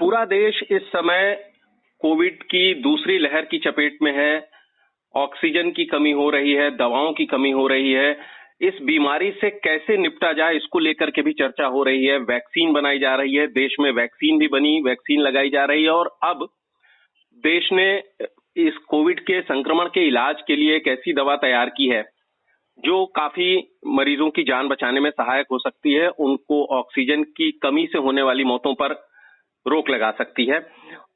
पूरा 0.00 0.24
देश 0.24 0.62
इस 0.70 0.82
समय 0.82 1.32
कोविड 2.00 2.42
की 2.42 2.74
दूसरी 2.74 3.18
लहर 3.18 3.44
की 3.44 3.58
चपेट 3.58 3.98
में 4.02 4.12
है। 4.12 4.48
ऑक्सीजन 5.14 5.70
की 5.70 5.84
कमी 5.84 6.10
हो 6.10 6.28
रही 6.30 6.52
है, 6.52 6.70
दवाओं 6.76 7.12
की 7.12 7.26
कमी 7.26 7.50
हो 7.50 7.66
रही 7.66 7.92
है। 7.92 8.10
इस 8.60 8.78
बीमारी 8.82 9.30
से 9.30 9.50
कैसे 9.50 9.96
निपटा 9.96 10.32
जाए, 10.32 10.56
इसको 10.56 10.78
लेकर 10.78 11.10
के 11.10 11.22
भी 11.22 11.32
चर्चा 11.32 11.66
हो 11.66 11.82
रही 11.82 12.04
है। 12.04 12.16
वैक्सीन 12.18 12.72
बनाई 12.72 12.98
जा 12.98 13.14
रही 13.14 13.34
है, 13.34 13.46
देश 13.46 13.76
में 13.80 13.90
वैक्सीन 13.90 14.38
भी 14.38 14.48
बनी, 14.48 14.80
वैक्सीन 14.80 15.20
लगाई 15.20 15.50
जा 15.50 15.64
रही 15.64 15.84
है 15.84 15.90
और 15.90 16.10
अब 16.22 16.48
देश 17.44 17.68
ने 17.72 18.02
इस 18.56 18.76
कोविड 18.88 19.20
के 19.20 19.40
संक्रमण 19.42 19.88
के 19.88 20.06
इलाज 20.06 20.42
के 20.46 20.56
लिए 20.56 20.76
एक 20.76 20.88
ऐसी 20.88 21.12
दवा 21.12 21.36
तैयार 21.36 21.68
की 21.68 21.88
है, 21.88 22.02
जो 22.78 23.04
काफ़ी 23.06 23.52
मरीजों 23.86 24.30
की 24.30 24.42
जान 24.44 24.68
बचाने 24.68 25.00
में 25.00 25.10
सहायक 25.10 25.46
हो 25.52 25.58
सकती 25.58 25.92
है। 25.92 26.08
उनको 26.08 26.64
ऑक्सीजन 26.78 27.22
की 27.36 27.50
कमी 27.62 27.86
से 27.86 27.98
होने 27.98 28.22
वाली 28.22 28.44
मौतों 28.44 28.74
पर 28.74 28.98
रोक 29.66 29.90
लगा 29.90 30.10
सकती 30.10 30.44
है। 30.44 30.60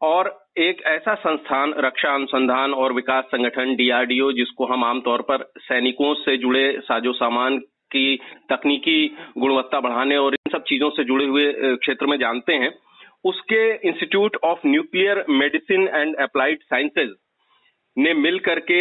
और 0.03 0.29
एक 0.59 0.83
ऐसा 0.87 1.15
संस्थान, 1.15 1.73
रक्षा 1.79 2.15
अनुसंधान 2.15 2.75
और 2.75 2.93
विकास 2.93 3.25
संगठन, 3.25 3.75
डीआरडीओ, 3.77 4.31
जिसको 4.33 4.67
हम 4.67 4.85
आमतौर 4.85 5.23
पर 5.23 5.45
सैनिकों 5.59 6.15
से 6.15 6.37
जुड़े 6.37 6.71
साजो 6.81 7.13
सामान 7.13 7.59
की 7.91 8.17
तकनीकी 8.51 9.07
गुणवत्ता 9.39 9.81
बढ़ाने 9.81 10.17
और 10.17 10.35
इन 10.35 10.53
सब 10.53 10.65
चीज़ों 10.65 10.91
से 10.91 11.05
जुड़े 11.05 11.25
हुए 11.27 11.53
क्षेत्र 11.77 12.07
में 12.07 12.19
जानते 12.19 12.55
हैं, 12.55 12.73
उसके 13.25 13.89
institute 13.89 14.37
of 14.45 14.67
nuclear 14.67 15.25
medicine 15.31 15.89
and 15.89 16.17
applied 16.17 16.63
sciences 16.63 17.15
ने 17.97 18.15
मिल 18.15 18.39
करके 18.39 18.81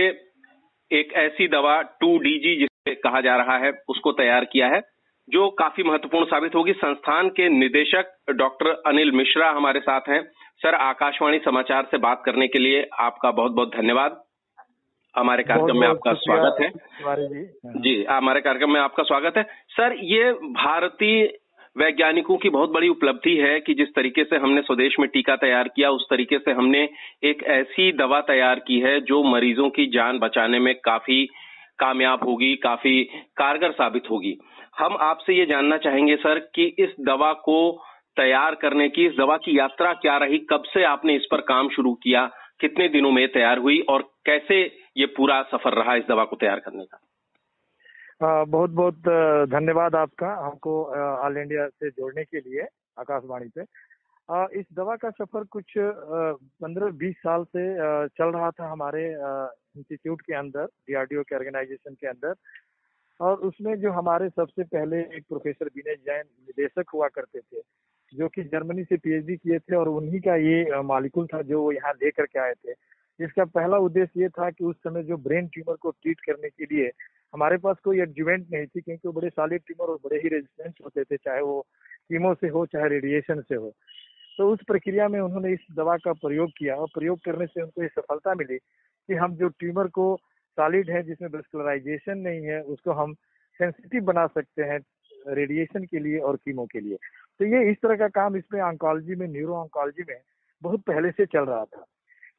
एक 0.91 1.13
ऐसी 1.17 1.47
दवा, 1.47 1.81
टू 1.81 2.17
डीजी 2.17 2.55
जिसे 2.55 2.95
कहा 2.95 3.21
जा 3.21 3.35
रहा 3.35 3.57
है, 3.57 3.71
उसको 3.89 4.11
तैयार 4.11 4.45
किया 4.45 4.67
है। 4.67 4.81
जो 5.29 5.49
काफ़ी 5.49 5.83
महत्वपूर्ण 5.83 6.25
साबित 6.25 6.55
होगी। 6.55 6.73
संस्थान 6.73 7.29
के 7.29 7.49
निदेशक 7.49 8.15
डॉक्टर 8.29 8.69
अनिल 8.87 9.11
मिश्रा 9.11 9.49
हमारे 9.49 9.79
साथ 9.79 10.01
हैं। 10.09 10.21
सर 10.63 10.73
आकाशवाणी 10.73 11.39
समाचार 11.39 11.87
से 11.91 11.97
बात 11.97 12.21
करने 12.25 12.47
के 12.47 12.59
लिए 12.59 12.89
आपका 12.99 13.31
बहुत 13.31 13.51
बहुत 13.51 13.75
धन्यवाद। 13.75 14.21
हमारे 15.17 15.43
कार्यक्रम 15.43 15.79
में 15.79 15.87
आपका 15.87 16.13
स्वागत 16.13 16.61
है। 16.61 16.69
जी 17.81 18.03
हमारे 18.03 18.41
कार्यक्रम 18.41 18.71
में 18.71 18.79
आपका 18.81 19.03
स्वागत 19.03 19.37
है। 19.37 19.43
सर 19.69 19.95
ये 20.03 20.31
भारतीय 20.33 21.39
वैज्ञानिकों 21.77 22.37
की 22.37 22.49
बहुत 22.49 22.69
बड़ी 22.69 22.87
उपलब्धि 22.87 23.35
है 23.37 23.59
कि 23.59 23.73
जिस 23.73 23.87
तरीके 23.95 24.23
से 24.23 24.35
हमने 24.35 24.61
स्वदेश 24.61 24.95
में 24.99 25.09
टीका 25.09 25.35
तैयार 25.35 25.67
किया 25.67 25.89
उस 25.89 26.07
तरीके 26.09 26.37
से 26.37 26.51
हमने 26.51 26.89
एक 27.23 27.43
ऐसी 27.43 27.91
दवा 27.91 28.21
तैयार 28.21 28.59
की 28.59 28.79
है 28.79 28.99
जो 29.01 29.23
मरीजों 29.23 29.69
की 29.69 29.85
जान 29.85 30.19
बचाने 30.19 30.59
में 30.59 30.75
काफ़ी 30.75 31.25
कामयाब 31.79 32.23
होगी 32.23 32.55
काफ़ी 32.55 33.03
कारगर 33.37 33.71
साबित 33.71 34.03
होगी। 34.09 34.37
हम 34.75 34.97
आपसे 35.01 35.33
ये 35.33 35.45
जानना 35.45 35.77
चाहेंगे, 35.77 36.15
सर, 36.17 36.39
कि 36.55 36.65
इस 36.79 36.95
दवा 37.01 37.31
को 37.45 37.57
तैयार 38.17 38.55
करने 38.55 38.87
की, 38.89 39.05
इस 39.07 39.15
दवा 39.17 39.37
की 39.37 39.57
यात्रा 39.59 39.93
क्या 39.95 40.17
रही, 40.17 40.37
कब 40.51 40.63
से 40.65 40.83
आपने 40.85 41.15
इस 41.15 41.27
पर 41.31 41.41
काम 41.43 41.69
शुरू 41.69 41.93
किया, 42.03 42.25
कितने 42.59 42.87
दिनों 42.89 43.11
में 43.11 43.27
तैयार 43.33 43.57
हुई, 43.57 43.79
और 43.81 44.01
कैसे 44.25 44.61
ये 44.97 45.05
पूरा 45.17 45.41
सफ़र 45.51 45.73
रहा 45.73 45.95
इस 45.95 46.03
दवा 46.09 46.23
को 46.25 46.35
तैयार 46.35 46.59
करने 46.59 46.85
का? 46.85 46.99
बहुत 48.23 48.69
बहुत 48.71 48.99
धन्यवाद 49.49 49.95
आपका 49.95 50.27
हमको 50.45 50.83
ऑल 51.23 51.37
इंडिया 51.37 51.67
से 51.67 51.89
जोड़ने 51.89 52.23
के 52.23 52.39
लिए, 52.39 52.67
आकाशवाणी 52.99 53.49
पे 53.49 53.61
इस 54.59 54.65
दवा 54.73 54.95
का 54.95 55.09
सफ़र 55.11 55.43
कुछ 55.51 55.73
पंद्रह 55.77 56.91
बीस 56.97 57.15
साल 57.17 57.43
से 57.45 57.63
चल 58.09 58.31
रहा 58.31 58.49
था 58.51 58.71
हमारे 58.71 59.03
इंस्टीट्यूट 59.11 60.21
के 60.21 60.33
अंदर 60.35 60.65
डीआरडीओ 60.87 61.21
के 61.21 61.35
ऑर्गेनाइजेशन 61.35 61.93
के 61.93 62.07
अंदर। 62.07 62.33
और 63.19 63.39
उसमें 63.47 63.75
जो 63.81 63.91
हमारे 63.91 64.29
सबसे 64.29 64.63
पहले 64.65 64.99
एक 64.99 65.23
प्रोफेसर 65.29 65.65
विनय 65.67 65.95
जैन 65.97 66.23
निदेशक 66.23 66.89
हुआ 66.93 67.07
करते 67.07 67.39
थे, 67.39 67.61
जो 68.13 68.27
कि 68.27 68.43
जर्मनी 68.43 68.83
से 68.83 68.97
पीएचडी 68.97 69.35
किए 69.37 69.59
थे 69.59 69.75
और 69.75 69.87
उन्हीं 69.89 70.19
का 70.21 70.35
ये 70.37 70.81
मालिकुल 70.83 71.27
था 71.27 71.41
जो 71.41 71.61
वो 71.61 71.71
यहाँ 71.71 71.93
लेकर 71.93 72.25
के 72.25 72.39
आए 72.39 72.53
थे। 72.55 72.73
इसका 73.19 73.45
पहला 73.47 73.77
उद्देश्य 73.77 74.21
ये 74.21 74.29
था 74.29 74.49
कि 74.51 74.63
उस 74.65 74.75
समय 74.77 75.03
जो 75.03 75.17
ब्रेन 75.19 75.47
ट्यूमर 75.47 75.75
को 75.75 75.91
ट्रीट 75.91 76.19
करने 76.19 76.49
के 76.49 76.65
लिए 76.65 76.91
हमारे 77.33 77.57
पास 77.57 77.77
कोई 77.83 77.99
एडजुवेंट 78.01 78.47
नहीं 78.51 78.65
थी, 78.65 78.81
क्योंकि 78.81 79.07
वो 79.07 79.11
बड़े 79.13 79.29
सालिड 79.29 79.61
ट्यूमर 79.61 79.91
और 79.91 79.99
बड़े 80.05 80.17
ही 80.21 80.29
रेजिस्टेंस 80.29 80.73
होते 80.83 81.03
थे, 81.03 81.17
चाहे 81.17 81.41
वो 81.41 81.59
कीमो 82.09 82.33
से 82.33 82.47
हो, 82.47 82.65
चाहे 82.65 82.89
रेडिएशन 82.89 83.41
से 83.41 83.55
हो। 83.55 83.71
तो 84.39 84.49
उस 84.51 84.59
प्रक्रिया 84.67 85.07
में 85.07 85.19
उन्होंने 85.19 85.51
इस 85.53 85.65
दवा 85.77 85.95
का 85.97 86.13
प्रयोग 86.15 86.51
किया 86.57 86.75
और 86.75 86.87
प्रयोग 86.93 87.19
करने 87.25 87.45
से 87.45 87.61
उनको 87.61 87.81
ये 87.81 87.87
सफलता 87.89 88.33
मिली 88.35 88.57
कि 88.57 89.13
हम 89.13 89.35
जो 89.35 89.47
ट्यूमर 89.49 89.87
को 89.87 90.13
सॉलिड 90.57 90.89
है, 90.89 91.03
जिसमें 91.03 91.29
वेस्कुलराइजेशन 91.29 92.17
नहीं 92.17 92.43
है, 92.45 92.61
उसको 92.61 92.91
हम 92.91 93.13
सेंसिटिव 93.59 94.03
बना 94.03 94.27
सकते 94.27 94.63
हैं 94.63 94.79
रेडिएशन 95.27 95.83
के 95.83 95.99
लिए 95.99 96.19
और 96.19 96.35
कीमो 96.35 96.65
के 96.65 96.79
लिए। 96.79 96.97
तो 97.39 97.45
ये 97.45 97.71
इस 97.71 97.77
तरह 97.83 97.95
का 97.95 98.07
काम 98.07 98.35
इसमें 98.35 98.61
ऑन्कोलॉजी 98.61 99.15
में 99.15 99.27
न्यूरो 99.27 99.53
ऑन्कोलॉजी 99.53 100.03
में 100.09 100.19
बहुत 100.61 100.81
पहले 100.81 101.11
से 101.11 101.25
चल 101.25 101.45
रहा 101.45 101.65
था। 101.65 101.85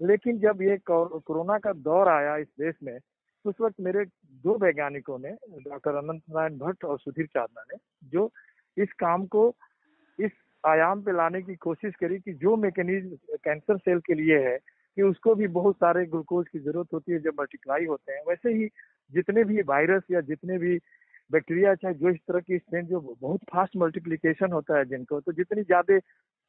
लेकिन 0.03 0.39
जब 0.39 0.63
ये 0.63 0.79
कोरोना 0.91 1.59
का 1.59 1.73
दौर 1.73 2.09
आया 2.09 2.37
इस 2.37 2.49
देश 2.61 2.75
में, 2.83 2.99
उस 3.45 3.55
वक्त 3.61 3.81
मेरे 3.81 4.05
दो 4.45 4.57
वैज्ञानिकों 4.59 5.19
ने, 5.19 5.31
डॉक्टर 5.71 5.95
अनंत 5.95 6.23
नारायण 6.31 6.59
भट्ट 6.59 6.85
और 6.85 6.99
सुधीर 6.99 7.27
चांदना 7.27 7.65
ने, 7.73 7.79
जो 8.09 8.31
इस 8.77 8.93
काम 8.93 9.27
को 9.27 9.55
इस 10.19 10.31
आयाम 10.67 11.03
पे 11.03 11.13
लाने 11.13 11.43
की 11.43 11.55
कोशिश 11.55 11.95
करी 12.01 12.19
कि 12.19 12.33
जो 12.33 12.57
मैकेनिज्म 12.57 13.37
कैंसर 13.45 13.79
सेल 13.79 13.99
के 13.99 14.15
लिए 14.15 14.39
है 14.39 14.59
कि 14.97 15.03
उसको 15.03 15.35
भी 15.35 15.47
बहुत 15.51 15.77
सारे 15.77 16.05
ग्लूकोज 16.07 16.49
की 16.49 16.59
ज़रूरत 16.59 16.93
होती 16.93 17.13
है, 17.13 17.19
जब 17.21 17.41
मल्टीप्लाई 17.41 17.85
होते 17.87 18.13
हैं। 18.13 18.23
वैसे 18.29 18.53
ही 18.53 18.69
जितने 19.13 19.45
भी 19.45 19.63
वायरस 19.65 20.03
या 20.11 20.21
जितने 20.23 20.59
भी 20.59 20.79
बैक्टीरिया 21.31 21.75
चाहे 21.75 21.95
जो 21.95 22.11
इस 22.11 22.19
तरह 22.29 22.41
की 22.41 22.59
स्ट्रेन 22.59 22.87
जो 22.87 23.01
बहुत 23.01 23.41
फास्ट 23.53 23.77
मल्टीप्लीकेशन 23.77 24.53
होता 24.53 24.79
है 24.79 24.85
जिनको 24.85 25.21
तो 25.21 25.33
जितनी 25.33 25.63
ज़्यादा 25.63 25.99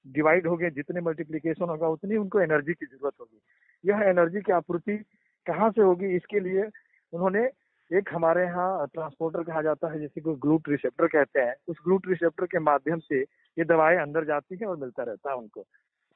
डिवाइड 0.06 0.48
हो 0.48 0.56
गए 0.58 0.70
जितने 0.72 1.02
मल्टीप्लीकेशन 1.02 1.70
होगा, 1.70 1.88
उतनी 1.88 2.18
उनको 2.18 2.40
एनर्जी 2.42 2.74
की 2.74 2.86
ज़रूरत 2.86 3.14
होगी। 3.20 3.90
यह 3.90 4.10
एनर्जी 4.10 4.42
की 4.42 4.52
आपूर्ति 4.52 4.98
कहाँ 5.46 5.70
से 5.72 5.82
होगी, 5.82 6.16
इसके 6.16 6.40
लिए 6.40 6.66
उन्होंने 7.14 7.50
एक 7.92 8.10
हमारे 8.14 8.44
यहाँ 8.44 8.86
ट्रांसपोर्टर 8.88 9.44
कहा 9.44 9.62
जाता 9.62 9.92
है, 9.92 10.00
जिसे 10.00 10.22
कोई 10.22 10.36
ग्लूट 10.36 10.70
रिसेप्टर 10.70 11.08
कहते 11.08 11.40
हैं। 11.40 11.56
उस 11.68 11.78
ग्लूट 11.86 12.08
रिसेप्टर 12.08 12.46
के 12.46 12.60
माध्यम 12.62 13.00
से 13.00 13.22
ये 13.22 13.64
दवाएँ 13.66 13.98
अंदर 13.98 14.26
जाती 14.26 14.58
हैं 14.62 14.68
और 14.68 14.78
मिलता 14.78 15.04
रहता 15.04 15.30
है 15.30 15.36
उनको। 15.36 15.66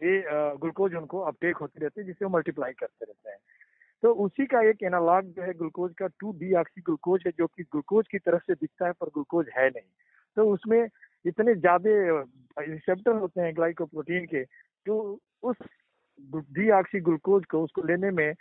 ये 0.01 0.23
ग्लूकोज 0.57 0.95
उनको 0.95 1.19
अपटेक 1.21 1.57
होती 1.57 1.79
रहती 1.79 2.01
है, 2.01 2.05
जिससे 2.07 2.25
वो 2.25 2.31
मल्टीप्लाई 2.31 2.73
करते 2.73 3.05
रहते 3.05 3.29
हैं। 3.29 3.37
तो 4.03 4.13
उसी 4.25 4.45
का 4.45 4.61
एक 4.69 4.83
एनालॉग 4.83 5.31
जो 5.33 5.41
है 5.43 5.53
ग्लूकोज 5.53 5.93
का 5.93 6.07
टू 6.19 6.31
डी 6.39 6.53
ऑक्सी 6.55 6.81
ग्लूकोज 6.81 7.23
है, 7.25 7.31
जो 7.31 7.47
कि 7.47 7.63
ग्लूकोज 7.63 8.07
की 8.07 8.19
तरफ़ 8.19 8.43
से 8.47 8.53
दिखता 8.55 8.85
है, 8.85 8.91
पर 8.91 9.07
ग्लूकोज 9.07 9.49
है 9.57 9.67
नहीं। 9.69 9.89
तो 10.37 10.49
उसमें 10.49 10.87
इतने 11.25 11.55
ज़्यादा 11.55 12.23
रिसेप्टर 12.57 13.15
होते 13.15 13.41
हैं 13.41 13.55
ग्लाइकोप्रोटीन 13.55 14.25
के 14.25 14.43
जो 14.85 15.19
उस 15.43 15.57
डी 16.19 16.69
ऑक्सी 16.71 16.99
ग्लूकोज 16.99 17.45
को, 17.45 17.63
उसको 17.63 17.81
लेने 17.81 18.11
में 18.11 18.33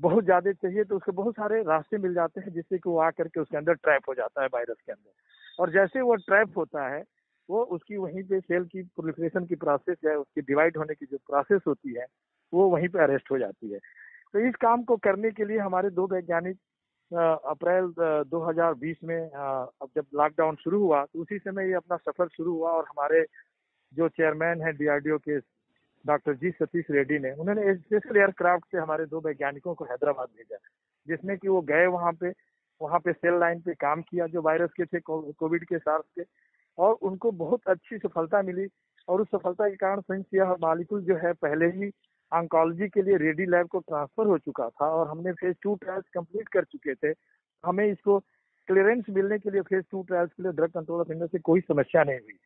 बहुत 0.00 0.24
ज़्यादा 0.24 0.52
चाहिए 0.52 0.84
तो 0.84 0.96
उसको 0.96 1.12
बहुत 1.12 1.34
सारे 1.34 1.62
रास्ते 1.62 1.98
मिल 1.98 2.14
जाते 2.14 2.40
हैं, 2.40 2.52
जिससे 2.52 2.78
कि 2.78 2.88
वो 2.88 2.98
आकर 2.98 3.28
के 3.28 3.40
उसके 3.40 3.56
अंदर 3.56 3.74
ट्रैप 3.74 4.08
हो 4.08 4.14
जाता 4.14 4.42
है 4.42 4.48
वायरस 4.54 4.76
के 4.86 4.92
अंदर। 4.92 5.62
और 5.62 5.70
जैसे 5.70 6.00
वो 6.00 6.14
ट्रैप 6.26 6.58
होता 6.58 6.88
है 6.88 7.02
वो 7.48 7.62
उसकी 7.76 7.96
वहीं 7.96 8.22
पे 8.24 8.40
सेल 8.40 8.64
की 8.66 8.82
प्रोलिफरेशन 8.82 9.44
की 9.46 9.54
प्रोसेस 9.56 9.96
है 10.06 10.16
उसकी 10.16 10.40
डिवाइड 10.42 10.76
होने 10.76 10.94
की 10.94 11.06
जो 11.06 11.18
प्रोसेस 11.26 11.60
होती 11.66 11.94
है, 11.94 12.06
वो 12.52 12.68
वहीं 12.70 12.88
पे 12.88 13.02
अरेस्ट 13.02 13.30
हो 13.30 13.38
जाती 13.38 13.72
है। 13.72 13.78
तो 14.34 14.46
इस 14.48 14.54
काम 14.60 14.82
को 14.84 14.96
करने 14.98 15.30
के 15.30 15.44
लिए 15.44 15.58
हमारे 15.60 15.90
दो 15.92 16.06
वैज्ञानिक 16.06 16.56
अप्रैल 17.10 17.92
2020 18.28 18.96
में 19.04 19.30
अब 19.30 19.88
जब 19.96 20.04
लॉकडाउन 20.14 20.56
शुरू 20.56 20.80
हुआ 20.82 21.04
तो 21.04 21.20
उसी 21.22 21.38
समय 21.38 21.68
ये 21.68 21.74
अपना 21.74 21.96
सफ़र 21.98 22.28
शुरू 22.28 22.52
हुआ 22.52 22.70
और 22.70 22.84
हमारे 22.84 23.24
जो 23.92 24.08
चेयरमैन 24.10 24.62
है 24.62 24.72
डीआरडीओ 24.72 25.18
के 25.18 25.38
डॉक्टर 26.04 26.34
जी 26.34 26.50
सतीश 26.52 26.86
रेड्डी 26.90 27.18
ने, 27.18 27.30
उन्होंने 27.32 27.74
स्पेशल 27.74 28.16
एयरक्राफ्ट 28.16 28.64
से 28.72 28.78
हमारे 28.78 29.06
दो 29.06 29.20
वैज्ञानिकों 29.20 29.74
को 29.74 29.84
हैदराबाद 29.84 30.28
भेजा, 30.28 30.56
जिसमें 31.06 31.36
कि 31.38 31.48
वो 31.48 31.60
गए 31.62 31.86
वहाँ 31.88 32.12
पे 32.20 32.32
वहाँ 32.80 32.98
पे 33.00 33.12
सेल 33.12 33.38
लाइन 33.40 33.60
पे 33.60 33.74
काम 33.76 34.02
किया, 34.02 34.26
जो 34.26 34.42
वायरस 34.42 34.70
के 34.76 34.84
थे 34.86 35.00
कोविड 35.00 35.64
के 35.64 35.78
सार्स 35.78 36.04
के। 36.10 36.22
और 36.78 36.94
उनको 36.94 37.30
बहुत 37.30 37.60
अच्छी 37.66 37.98
सफलता 37.98 38.42
मिली। 38.42 38.68
और 39.08 39.20
उस 39.20 39.28
सफलता 39.28 39.68
के 39.68 39.76
कारण 39.76 40.00
साइंस 40.00 40.24
यह 40.34 40.56
मालिकुल 40.62 41.02
जो 41.02 41.16
है, 41.16 41.32
पहले 41.32 41.66
ही 41.66 41.90
ऑन्कोलॉजी 42.32 42.88
के 42.88 43.02
लिए 43.02 43.16
रेडी 43.16 43.46
लैब 43.46 43.66
को 43.66 43.78
ट्रांसफ़र 43.78 44.26
हो 44.26 44.38
चुका 44.38 44.68
था 44.68 44.86
और 44.86 45.08
हमने 45.08 45.32
फ़ेज़ 45.32 45.56
टू 45.62 45.74
ट्रायल्स 45.74 46.04
कंप्लीट 46.14 46.48
कर 46.48 46.64
चुके 46.64 46.94
थे। 46.94 47.14
हमें 47.64 47.86
इसको 47.86 48.18
क्लियरेंस 48.68 49.04
मिलने 49.10 49.38
के 49.38 49.50
लिए 49.50 49.60
फ़ेज़ 49.60 49.84
टू 49.90 50.02
ट्रायल्स 50.02 50.32
के 50.32 50.42
लिए 50.42 50.52
ड्रग 50.52 50.70
कंट्रोल 50.70 51.00
ऑफ़ 51.00 51.10
इंडिया 51.12 51.26
से 51.26 51.38
कोई 51.38 51.60
समस्या 51.60 52.04
नहीं 52.04 52.18
हुई। 52.18 52.38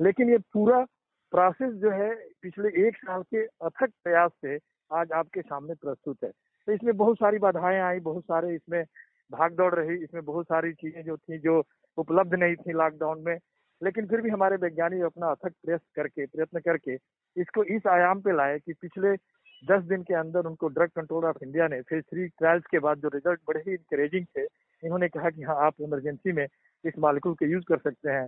लेकिन 0.00 0.30
ये 0.30 0.38
पूरा 0.38 0.86
प्रोसेस 1.32 1.72
जो 1.74 1.90
है, 1.90 2.14
पिछले 2.42 2.86
एक 2.86 2.96
साल 2.96 3.22
के 3.22 3.44
अथक 3.44 3.90
प्रयास 4.04 4.30
से 4.42 4.58
आज 4.92 5.12
आपके 5.12 5.42
सामने 5.42 5.74
प्रस्तुत 5.74 6.16
है। 6.24 6.30
तो 6.68 6.72
इसमें 6.72 6.96
बहुत 6.96 7.16
सारी 7.16 7.38
बाधाएँ 7.38 7.80
आई, 7.80 8.00
बहुत 8.00 8.24
सारे 8.24 8.54
इसमें 8.54 8.84
भाग 9.32 9.52
दौड़ 9.52 9.74
रही, 9.74 9.96
इसमें 10.04 10.24
बहुत 10.24 10.46
सारी 10.46 10.72
चीज़ें 10.72 11.04
जो 11.04 11.16
थी 11.16 11.38
जो 11.38 11.62
उपलब्ध 11.98 12.34
नहीं 12.34 12.56
थी 12.56 12.72
लॉकडाउन 12.72 13.20
में। 13.20 13.38
लेकिन 13.82 14.06
फिर 14.06 14.20
भी 14.20 14.30
हमारे 14.30 14.56
वैज्ञानिक 14.56 15.02
अपना 15.02 15.26
अथक 15.26 15.52
प्रयास 15.64 15.80
करके, 15.96 16.26
प्रयत्न 16.26 16.60
करके 16.60 16.94
इसको 17.36 17.64
इस 17.76 17.86
आयाम 17.86 18.20
पे 18.20 18.36
लाए 18.36 18.58
कि 18.58 18.72
पिछले 18.72 19.14
दस 19.62 19.82
दिन 19.84 20.02
के 20.02 20.14
अंदर 20.14 20.46
उनको 20.46 20.68
ड्रग 20.68 20.88
कंट्रोल 20.96 21.24
ऑफ़ 21.24 21.36
इंडिया 21.42 21.68
ने 21.68 21.80
फ़ेज़ 21.82 22.02
थ्री 22.04 22.26
ट्रायल्स 22.28 22.64
के 22.70 22.78
बाद 22.78 22.98
जो 22.98 23.08
रिज़ल्ट 23.08 23.40
बड़े 23.48 23.60
ही 23.60 23.72
इंकरेजिंग 23.72 24.26
थे, 24.36 24.42
इन्होंने 24.82 25.08
कहा 25.08 25.30
कि 25.30 25.42
हाँ 25.42 25.56
आप 25.66 25.74
इमरजेंसी 25.80 26.32
में 26.32 26.46
इस 26.84 26.98
मालिकुल 26.98 27.34
को 27.34 27.46
यूज़ 27.46 27.64
कर 27.68 27.78
सकते 27.78 28.10
हैं। 28.10 28.26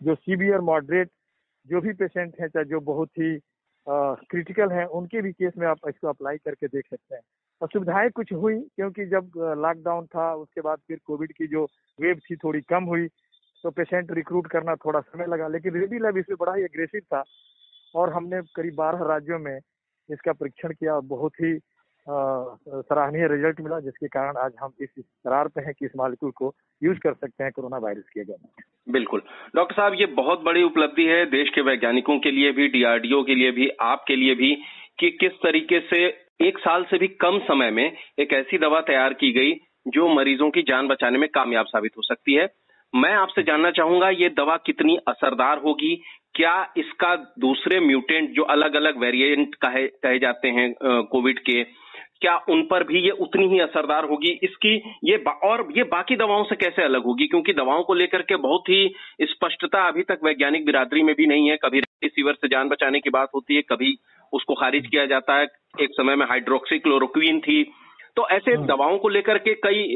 जो 0.00 0.14
सीवियर 0.14 0.60
मॉडरेट 0.60 1.10
जो 1.66 1.80
भी 1.80 1.92
पेशेंट 1.92 2.34
हैं, 2.40 2.48
चाहे 2.48 2.64
जो 2.64 2.80
बहुत 2.80 3.08
ही 3.18 3.38
क्रिटिकल 3.86 4.72
हैं, 4.72 4.84
उनके 4.84 5.22
भी 5.22 5.32
केस 5.32 5.52
में 5.58 5.66
आप 5.66 5.88
इसको 5.88 6.08
अप्लाई 6.08 6.36
करके 6.36 6.66
देख 6.66 6.86
सकते 6.90 7.14
हैं। 7.14 7.22
और 7.62 7.68
सुविधाएँ 7.72 8.10
कुछ 8.10 8.32
हुई, 8.32 8.58
क्योंकि 8.76 9.06
जब 9.06 9.30
लॉकडाउन 9.58 10.06
था, 10.06 10.34
उसके 10.34 10.60
बाद 10.60 10.78
फिर 10.88 10.98
कोविड 11.04 11.32
की 11.32 11.46
जो 11.46 11.64
वेव 12.00 12.20
थी, 12.30 12.36
थोड़ी 12.36 12.60
कम 12.60 12.84
हुई। 12.84 13.08
तो 13.64 13.70
पेशेंट 13.72 14.12
रिक्रूट 14.12 14.46
करना 14.46 14.74
थोड़ा 14.76 15.00
समय 15.00 15.26
लगा, 15.26 15.48
लेकिन 15.48 15.74
रेडी 15.74 15.98
लैब 15.98 16.16
इसमें 16.18 16.36
बड़ा 16.40 16.54
ही 16.54 16.62
एग्रेसिव 16.64 17.00
था 17.04 17.22
और 17.94 18.12
हमने 18.12 18.40
करीब 18.56 18.74
बारह 18.76 19.04
राज्यों 19.08 19.38
में 19.38 19.56
इसका 20.08 20.32
परीक्षण 20.34 20.72
किया। 20.72 20.98
बहुत 21.06 21.32
ही 21.34 21.58
सराहनीय 22.06 23.26
रिज़ल्ट 23.28 23.60
मिला, 23.60 23.78
जिसके 23.80 24.08
कारण 24.08 24.36
आज 24.38 24.52
हम 24.60 24.72
इस 24.80 24.88
करार 24.98 25.48
पे 25.48 25.60
हैं 25.60 25.72
कि 25.74 25.86
इस 25.86 25.92
मालिक्यूल 25.96 26.32
को 26.32 26.52
यूज़ 26.82 26.98
कर 26.98 27.14
सकते 27.14 27.44
हैं 27.44 27.52
कोरोना 27.52 27.78
वायरस 27.78 28.08
के 28.12 28.20
अगेंस्ट 28.20 28.62
बिल्कुल। 28.88 29.22
डॉक्टर 29.56 29.74
साहब, 29.74 29.94
ये 29.94 30.06
बहुत 30.16 30.42
बड़ी 30.42 30.62
उपलब्धि 30.62 31.04
है 31.04 31.24
देश 31.30 31.48
के 31.54 31.60
वैज्ञानिकों 31.60 32.18
के 32.18 32.30
लिए 32.30 32.52
भी 32.52 32.68
डीआरडीओ 32.68 33.22
के 33.22 33.34
लिए 33.34 33.50
भी, 33.50 33.68
आपके 33.82 34.16
लिए 34.16 34.34
भी, 34.34 34.54
कि 34.98 35.10
किस 35.10 35.32
तरीके 35.42 35.80
से 35.80 36.04
एक 36.40 36.58
साल 36.58 36.84
से 36.84 36.98
भी 36.98 37.08
कम 37.20 37.38
समय 37.44 37.70
में 37.70 37.96
एक 38.18 38.32
ऐसी 38.32 38.58
दवा 38.58 38.80
तैयार 38.82 39.14
की 39.14 39.32
गई 39.32 39.52
जो 39.88 40.08
मरीजों 40.14 40.50
की 40.50 40.62
जान 40.62 40.88
बचाने 40.88 41.18
में 41.18 41.28
कामयाब 41.30 41.66
साबित 41.66 41.92
हो 41.96 42.02
सकती 42.02 42.34
है। 42.34 42.46
मैं 42.96 43.12
आपसे 43.14 43.42
जानना 43.42 43.70
चाहूँगा 43.70 44.08
ये 44.10 44.28
दवा 44.30 44.56
कितनी 44.56 44.96
असरदार 45.08 45.58
होगी? 45.58 45.94
क्या 46.34 46.54
इसका 46.76 47.14
दूसरे 47.38 47.80
म्यूटेंट 47.80 48.30
जो 48.30 48.42
अलग 48.44 48.74
अलग 48.76 48.98
वेरिएंट 49.00 49.54
कहे 49.54 49.86
कहे 49.86 50.18
जाते 50.18 50.48
हैं 50.48 50.72
कोविड 50.82 51.38
के 51.40 51.62
क्या 52.20 52.36
उन 52.48 52.62
पर 52.66 52.82
भी 52.84 53.00
ये 53.00 53.10
उतनी 53.20 53.46
ही 53.48 53.58
असरदार 53.60 54.04
होगी? 54.04 54.30
इसकी 54.42 54.74
ये 55.04 55.16
और 55.44 55.66
ये 55.76 55.82
बाकी 55.86 56.16
दवाओं 56.16 56.44
से 56.44 56.56
कैसे 56.56 56.82
अलग 56.82 57.04
होगी? 57.04 57.26
क्योंकि 57.26 57.52
दवाओं 57.52 57.82
को 57.82 57.94
लेकर 57.94 58.22
के 58.22 58.36
बहुत 58.38 58.68
ही 58.68 58.94
स्पष्टता 59.22 59.86
अभी 59.88 60.02
तक 60.02 60.20
वैज्ञानिक 60.24 60.64
बिरादरी 60.66 61.02
में 61.02 61.14
भी 61.14 61.26
नहीं 61.26 61.50
है। 61.50 61.56
कभी 61.56 61.80
रिसीवर 61.80 62.34
से 62.34 62.48
जान 62.48 62.68
बचाने 62.68 63.00
की 63.00 63.10
बात 63.10 63.28
होती 63.34 63.56
है 63.56 63.62
कभी 63.62 63.96
उसको 64.32 64.54
खारिज 64.54 64.86
किया 64.86 65.04
जाता 65.06 65.38
है। 65.38 65.46
एक 65.80 65.90
समय 65.92 66.16
में 66.16 66.26
हाइड्रोक्सी 66.26 66.78
क्लोरोक्वीन 66.78 67.40
थी। 67.40 67.62
तो 68.16 68.28
ऐसे 68.30 68.52
हाँ। 68.52 68.66
दवाओं 68.66 68.98
को 68.98 69.08
लेकर 69.08 69.38
के 69.38 69.54
कई 69.62 69.94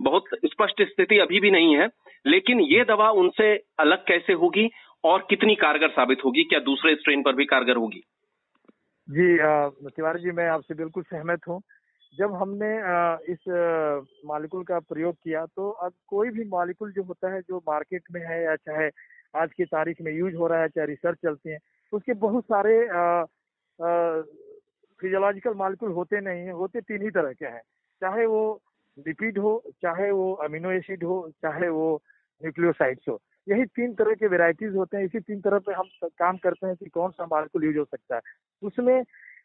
बहुत 0.00 0.24
स्पष्ट 0.46 0.82
स्थिति 0.84 1.18
अभी 1.18 1.40
भी 1.40 1.50
नहीं 1.50 1.76
है। 1.76 1.86
लेकिन 2.24 2.60
ये 2.62 2.84
दवा 2.84 3.10
उनसे 3.20 3.54
अलग 3.80 4.04
कैसे 4.06 4.32
होगी 4.34 4.68
और 5.04 5.26
कितनी 5.30 5.54
कारगर 5.56 5.88
साबित 5.90 6.18
होगी? 6.24 6.44
क्या 6.44 6.58
दूसरे 6.60 6.94
स्ट्रेन 6.94 7.22
पर 7.22 7.34
भी 7.34 7.44
कारगर 7.46 7.76
होगी? 7.76 8.02
जी 9.08 9.36
तिवारी 9.90 10.20
जी, 10.20 10.30
मैं 10.30 10.48
आपसे 10.48 10.74
बिल्कुल 10.74 11.02
सहमत 11.04 11.48
हूँ। 11.48 11.60
जब 12.14 12.34
हमने 12.34 12.68
इस 13.32 13.38
मालिकुल 14.26 14.62
का 14.64 14.78
प्रयोग 14.80 15.14
किया 15.14 15.44
तो 15.46 15.68
अब 15.70 15.92
कोई 16.08 16.30
भी 16.30 16.44
मालिकुल 16.48 16.92
जो 16.92 17.02
होता 17.02 17.32
है, 17.34 17.40
जो 17.40 17.58
मार्केट 17.68 18.02
में 18.12 18.20
है 18.22 18.42
या 18.44 18.54
चाहे 18.56 18.88
आज 19.34 19.52
की 19.52 19.64
तारीख 19.66 20.00
में 20.02 20.12
यूज़ 20.12 20.34
हो 20.36 20.46
रहा 20.46 20.60
है, 20.62 20.68
चाहे 20.68 20.86
रिसर्च 20.86 21.18
चलती 21.22 21.50
है, 21.50 21.58
उसके 21.92 22.14
बहुत 22.16 22.44
सारे 22.44 22.78
फिजियोलॉजिकल 25.00 25.54
मालिकुल 25.54 25.92
होते 25.92 26.20
नहीं 26.20 26.40
है, 26.42 26.52
होते 26.52 26.80
तीन 26.80 27.02
ही 27.02 27.10
तरह 27.10 27.32
के 27.32 27.46
हैं। 27.46 27.60
चाहे 28.02 28.26
वो 28.26 28.40
लिपिड 29.06 29.38
हो, 29.38 29.62
चाहे 29.82 30.10
वो 30.10 30.32
अमीनो 30.44 30.70
एसिड 30.70 31.04
हो, 31.04 31.16
चाहे 31.42 31.68
वो 31.68 32.02
न्यूक्लियोसाइड्स 32.42 33.08
हो। 33.08 33.20
यही 33.48 33.64
तीन 33.66 33.94
तरह 33.94 34.14
के 34.14 34.26
वेराइटीज 34.26 34.74
होते 34.76 34.96
हैं। 34.96 35.04
इसी 35.04 35.20
तीन 35.20 35.40
तरह 35.40 35.58
पे 35.58 35.72
हम 35.72 35.88
काम 36.04 36.36
करते 36.36 36.66
हैं 36.66 36.76
कि 36.76 36.88
कौन 36.88 37.10
सा 37.10 37.24
मालिकुल 37.24 37.64
यूज़ 37.64 37.78
हो 37.78 37.84
सकता 37.84 38.14
है। 38.16 38.20
उसमें 38.62 39.02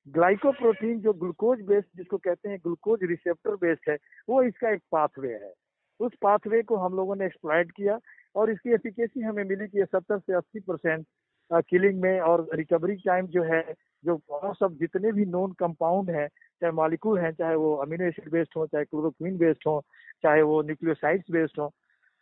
ग्लाइकोप्रोटीन 0.07 0.99
जो 0.99 1.13
ग्लूकोज 1.13 1.61
बेस्ड 1.61 1.97
जिसको 1.97 2.17
कहते 2.17 2.49
हैं 2.49 2.57
ग्लूकोज 2.57 3.03
रिसेप्टर 3.03 3.55
बेस्ड 3.55 3.89
है, 3.89 3.97
वो 4.29 4.41
इसका 4.43 4.69
एक 4.69 4.81
पाथवे 4.91 5.33
है। 5.33 5.53
उस 5.99 6.11
पाथवे 6.21 6.61
को 6.61 6.75
हम 6.75 6.93
लोगों 6.93 7.15
ने 7.15 7.25
एक्सप्लाइट 7.25 7.71
किया 7.71 7.99
और 8.35 8.49
इसकी 8.51 8.73
एफिकेसी 8.73 9.21
हमें 9.21 9.43
मिली 9.43 9.67
कि 9.67 9.85
सत्तर 9.85 10.19
से 10.19 10.33
अस्सी 10.33 10.59
परसेंट 10.59 11.05
किलिंग 11.51 12.01
में 12.01 12.19
और 12.21 12.47
रिकवरी 12.53 12.95
टाइम 12.95 13.27
जो 13.27 13.43
है, 13.43 13.61
जो 14.05 14.53
सब 14.53 14.77
जितने 14.79 15.11
भी 15.11 15.25
नॉन 15.25 15.51
कंपाउंड 15.51 16.09
हैं 16.09 16.27
चाहे 16.63 16.73
मालिकूल 16.73 17.19
हैं, 17.19 17.31
चाहे 17.31 17.55
वो 17.55 17.75
अमीनो 17.75 18.05
एसिड 18.05 18.31
बेस्ड 18.31 18.53
हो, 18.57 18.67
चाहे 18.67 18.85
क्लोरोक्वीन 18.85 19.37
बेस्ड 19.37 19.63
हो, 19.67 19.83
चाहे 20.23 20.41
वो 20.41 20.61
न्यूक्लियोसाइड्स 20.61 21.31
बेस्ड 21.31 21.59
हो, 21.59 21.71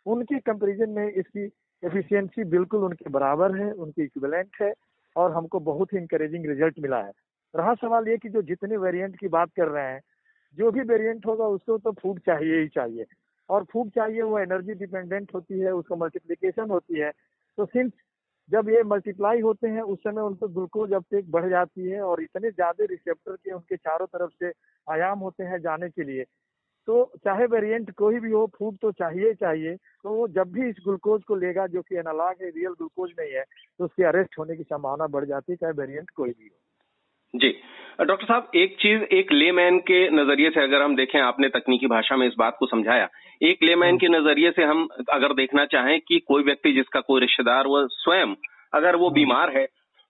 उनके 0.06 0.38
कंपेरिजन 0.38 0.90
में 0.90 1.12
इसकी 1.12 1.44
एफिशिएंसी 1.84 2.44
बिल्कुल 2.44 2.84
उनके 2.84 3.10
बराबर 3.10 3.56
है, 3.56 3.72
उनकी 3.72 4.02
इक्विवेलेंट 4.02 4.50
है 4.62 4.74
और 5.16 5.32
हमको 5.32 5.60
बहुत 5.60 5.92
ही 5.92 5.98
इंकरेजिंग 5.98 6.46
रिज़ल्ट 6.46 6.78
मिला 6.78 7.02
है। 7.02 7.12
रहा 7.56 7.74
सवाल 7.74 8.08
ये 8.08 8.16
कि 8.16 8.28
जो 8.28 8.42
जितने 8.42 8.76
वेरिएंट 8.76 9.18
की 9.18 9.28
बात 9.28 9.50
कर 9.56 9.68
रहे 9.68 9.84
हैं, 9.84 10.00
जो 10.58 10.70
भी 10.70 10.80
वेरिएंट 10.80 11.26
होगा 11.26 11.44
उसको 11.44 11.78
तो 11.78 11.92
फ़ूड 11.92 12.20
चाहिए 12.20 12.60
ही 12.60 12.68
चाहिए। 12.68 13.04
और 13.50 13.64
फ़ूड 13.64 13.90
चाहिए, 13.90 14.22
वो 14.22 14.38
एनर्जी 14.38 14.74
डिपेंडेंट 14.74 15.34
होती 15.34 15.60
है, 15.60 15.74
उसको 15.74 15.96
मल्टीप्लीकेशन 15.96 16.70
होती 16.70 16.98
है। 16.98 17.12
तो 17.58 17.66
सिंस 17.66 17.92
जब 18.52 18.68
ये 18.68 18.82
मल्टीप्लाई 18.84 19.40
होते 19.40 19.68
हैं, 19.68 19.82
उस 19.82 19.98
समय 19.98 20.22
उनको 20.22 20.48
ग्लूकोज 20.48 20.92
अपटेक 20.92 21.30
बढ़ 21.30 21.48
जाती 21.50 21.88
है 21.90 22.00
और 22.02 22.22
इतने 22.22 22.50
ज़्यादा 22.50 22.84
रिसेप्टर 22.90 23.36
के 23.36 23.52
उनके 23.52 23.76
चारों 23.76 24.06
तरफ़ 24.08 24.30
से 24.42 24.52
आयाम 24.86 25.18
होते 25.18 25.44
हैं 25.44 25.60
जाने 25.60 25.88
के 25.90 26.04
लिए 26.04 26.24
तो 26.88 26.94
चाहे 27.24 27.46
वेरिएंट 27.46 27.90
कोई 27.96 28.18
भी 28.20 28.30
हो 28.30 28.46
फ़ूड 28.56 28.76
तो 28.82 28.90
चाहिए 28.92 29.32
चाहिए 29.34 29.74
तो 29.76 30.14
वो 30.14 30.26
जब 30.30 30.52
भी 30.52 30.68
इस 30.68 30.76
ग्लूकोज 30.84 31.22
को 31.24 31.36
लेगा, 31.36 31.66
जो 31.66 31.82
कि 31.82 31.96
एनालॉग 31.96 32.42
है 32.42 32.50
रियल 32.50 32.72
ग्लूकोज 32.72 33.10
नहीं 33.20 33.32
है 33.32 33.44
तो 33.78 33.84
उसके 33.84 34.04
अरेस्ट 34.04 34.38
होने 34.38 34.56
की 34.56 34.62
संभावना 34.64 35.06
बढ़ 35.08 35.24
जाती 35.24 35.52
है, 35.52 35.56
चाहे 35.56 35.72
वेरिएंट 35.72 36.10
कोई 36.10 36.30
भी 36.30 36.48
हो। 36.48 36.61
जी। 37.34 37.48
डॉक्टर 38.00 38.26
साहब 38.26 38.50
एक 38.54 38.74
चीज़ 38.80 39.02
एक 39.14 39.32
लेमैन 39.32 39.78
के 39.80 39.98
नज़रिए 40.10 40.50
से 40.50 40.60
अगर 40.60 40.82
हम 40.82 40.96
देखें 40.96 41.18
आपने 41.20 41.48
तकनीकी 41.48 41.86
भाषा 41.86 42.16
में 42.16 42.26
इस 42.26 42.34
बात 42.38 42.56
को 42.58 42.66
समझाया। 42.66 43.08
एक 43.42 43.62
लेमैन 43.62 43.96
के 43.96 44.08
नज़रिए 44.08 44.50
से 44.50 44.64
हम 44.64 44.86
अगर 45.12 45.32
देखना 45.34 45.64
चाहें 45.66 45.98
कि 46.00 46.18
कोई 46.18 46.42
व्यक्ति 46.42 46.72
जिसका 46.72 47.00
कोई 47.00 47.20
रिश्तेदार 47.20 47.66
वो 47.66 47.86
स्वयं 47.88 48.34
अगर 48.74 48.96
वो 48.96 49.10
बीमार 49.10 49.56
है 49.56 49.66